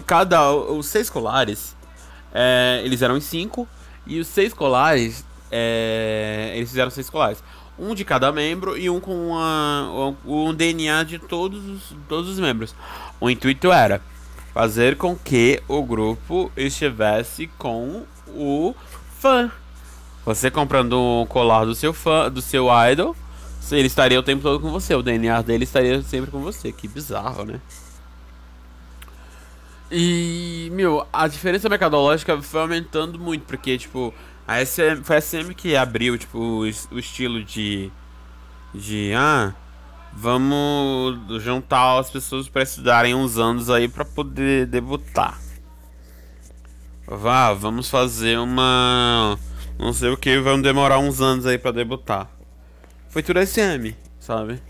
Cada 0.06 0.52
os 0.52 0.86
seis 0.86 1.10
colares, 1.10 1.76
é, 2.32 2.80
eles 2.84 3.02
eram 3.02 3.16
em 3.16 3.20
cinco 3.20 3.66
e 4.06 4.20
os 4.20 4.28
seis 4.28 4.54
colares, 4.54 5.24
é, 5.50 6.52
eles 6.54 6.68
fizeram 6.68 6.90
seis 6.90 7.10
colares 7.10 7.42
um 7.78 7.94
de 7.94 8.04
cada 8.04 8.30
membro 8.30 8.76
e 8.76 8.88
um 8.88 9.00
com 9.00 9.28
uma, 9.28 10.14
um 10.24 10.54
DNA 10.54 11.04
de 11.04 11.18
todos 11.18 11.64
os, 11.64 11.96
todos 12.08 12.28
os 12.28 12.38
membros. 12.38 12.74
O 13.20 13.30
intuito 13.30 13.72
era 13.72 14.00
fazer 14.52 14.96
com 14.96 15.16
que 15.16 15.62
o 15.66 15.82
grupo 15.82 16.50
estivesse 16.56 17.46
com 17.58 18.04
o 18.28 18.74
fã. 19.18 19.50
Você 20.24 20.50
comprando 20.50 20.98
um 20.98 21.26
colar 21.26 21.64
do 21.64 21.74
seu 21.74 21.92
fã, 21.92 22.30
do 22.30 22.40
seu 22.40 22.68
idol, 22.90 23.16
ele 23.70 23.86
estaria 23.86 24.18
o 24.18 24.22
tempo 24.22 24.42
todo 24.42 24.60
com 24.60 24.70
você. 24.70 24.94
O 24.94 25.02
DNA 25.02 25.42
dele 25.42 25.64
estaria 25.64 26.02
sempre 26.02 26.30
com 26.30 26.40
você. 26.40 26.70
Que 26.72 26.86
bizarro, 26.86 27.44
né? 27.44 27.60
E, 29.90 30.70
meu, 30.72 31.06
a 31.12 31.28
diferença 31.28 31.68
mercadológica 31.68 32.40
foi 32.40 32.60
aumentando 32.62 33.18
muito, 33.18 33.44
porque, 33.44 33.76
tipo, 33.76 34.12
a 34.48 34.64
SM, 34.64 35.02
foi 35.04 35.16
a 35.16 35.20
SM 35.20 35.54
que 35.54 35.76
abriu, 35.76 36.16
tipo, 36.16 36.38
o, 36.38 36.60
o 36.60 36.98
estilo 36.98 37.44
de. 37.44 37.90
De. 38.74 39.12
Ah. 39.14 39.52
Vamos 40.14 41.42
juntar 41.42 41.98
as 41.98 42.10
pessoas 42.10 42.48
para 42.48 42.62
estudarem 42.62 43.14
uns 43.14 43.38
anos 43.38 43.70
aí 43.70 43.88
para 43.88 44.04
poder 44.04 44.66
debutar. 44.66 45.40
Vá, 47.06 47.52
vamos 47.52 47.90
fazer 47.90 48.38
uma. 48.38 49.38
Não 49.78 49.92
sei 49.92 50.10
o 50.10 50.16
que, 50.16 50.38
vamos 50.38 50.62
demorar 50.62 50.98
uns 50.98 51.20
anos 51.20 51.46
aí 51.46 51.58
para 51.58 51.72
debutar. 51.72 52.30
Foi 53.08 53.22
tudo 53.22 53.44
SM, 53.44 53.94
sabe? 54.20 54.62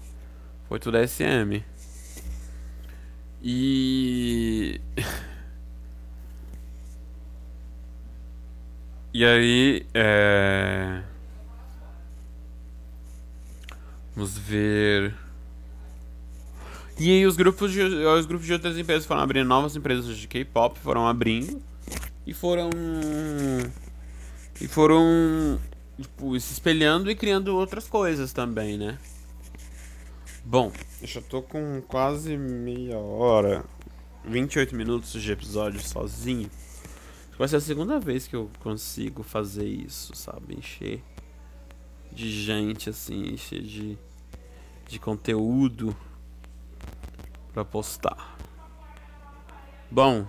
Foi 0.68 0.78
tudo 0.78 0.96
SM. 1.06 1.62
E. 3.42 4.80
E 9.14 9.26
aí, 9.26 9.86
é... 9.92 11.02
Vamos 14.14 14.38
ver. 14.38 15.14
E 17.04 17.26
os 17.26 17.34
grupos 17.36 17.72
de, 17.72 17.82
os 17.82 18.26
grupos 18.26 18.46
de 18.46 18.52
outras 18.52 18.78
empresas 18.78 19.04
foram 19.04 19.22
abrindo 19.22 19.48
novas 19.48 19.74
empresas 19.74 20.16
de 20.16 20.28
K-pop, 20.28 20.78
foram 20.78 21.08
abrindo 21.08 21.60
e 22.24 22.32
foram 22.32 22.70
e 24.60 24.68
foram 24.68 25.60
tipo, 26.00 26.38
se 26.38 26.52
espelhando 26.52 27.10
e 27.10 27.16
criando 27.16 27.56
outras 27.56 27.88
coisas 27.88 28.32
também, 28.32 28.78
né? 28.78 29.00
Bom, 30.44 30.70
eu 31.00 31.08
já 31.08 31.20
tô 31.20 31.42
com 31.42 31.82
quase 31.88 32.36
meia 32.36 32.98
hora, 32.98 33.64
28 34.24 34.76
minutos 34.76 35.20
de 35.20 35.32
episódio 35.32 35.80
sozinho. 35.80 36.48
Vai 37.36 37.48
ser 37.48 37.56
a 37.56 37.60
segunda 37.60 37.98
vez 37.98 38.28
que 38.28 38.36
eu 38.36 38.48
consigo 38.60 39.24
fazer 39.24 39.66
isso, 39.66 40.14
sabe? 40.14 40.54
Encher 40.56 41.02
de 42.12 42.30
gente, 42.30 42.88
assim, 42.88 43.32
encher 43.32 43.60
de, 43.60 43.98
de 44.86 45.00
conteúdo 45.00 45.96
para 47.52 47.64
postar. 47.64 48.36
Bom, 49.90 50.26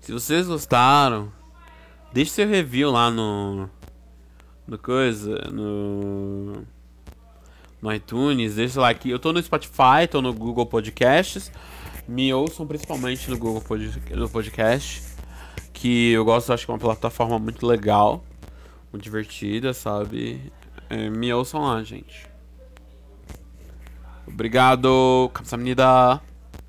se 0.00 0.12
vocês 0.12 0.46
gostaram, 0.46 1.32
deixe 2.12 2.30
seu 2.30 2.48
review 2.48 2.90
lá 2.90 3.10
no 3.10 3.68
no 4.66 4.78
coisa, 4.78 5.50
no 5.52 6.64
no 7.80 7.92
iTunes, 7.92 8.54
deixa 8.54 8.80
lá 8.80 8.92
que 8.94 9.10
eu 9.10 9.18
tô 9.18 9.32
no 9.32 9.42
Spotify, 9.42 10.06
tô 10.10 10.22
no 10.22 10.32
Google 10.32 10.66
Podcasts. 10.66 11.50
Me 12.08 12.32
ouçam 12.32 12.66
principalmente 12.66 13.28
no 13.28 13.36
Google 13.36 13.60
Pod, 13.60 14.02
no 14.12 14.28
podcast, 14.28 15.02
que 15.72 16.12
eu 16.12 16.24
gosto, 16.24 16.52
acho 16.52 16.64
que 16.64 16.70
é 16.70 16.74
uma 16.74 16.80
plataforma 16.80 17.38
muito 17.38 17.66
legal, 17.66 18.24
muito 18.92 19.02
divertida, 19.02 19.74
sabe? 19.74 20.52
É, 20.88 21.10
me 21.10 21.32
ouçam 21.34 21.62
lá, 21.62 21.82
gente. 21.82 22.28
Obrigado, 24.26 25.30
Kamsahamnida. 25.34 26.20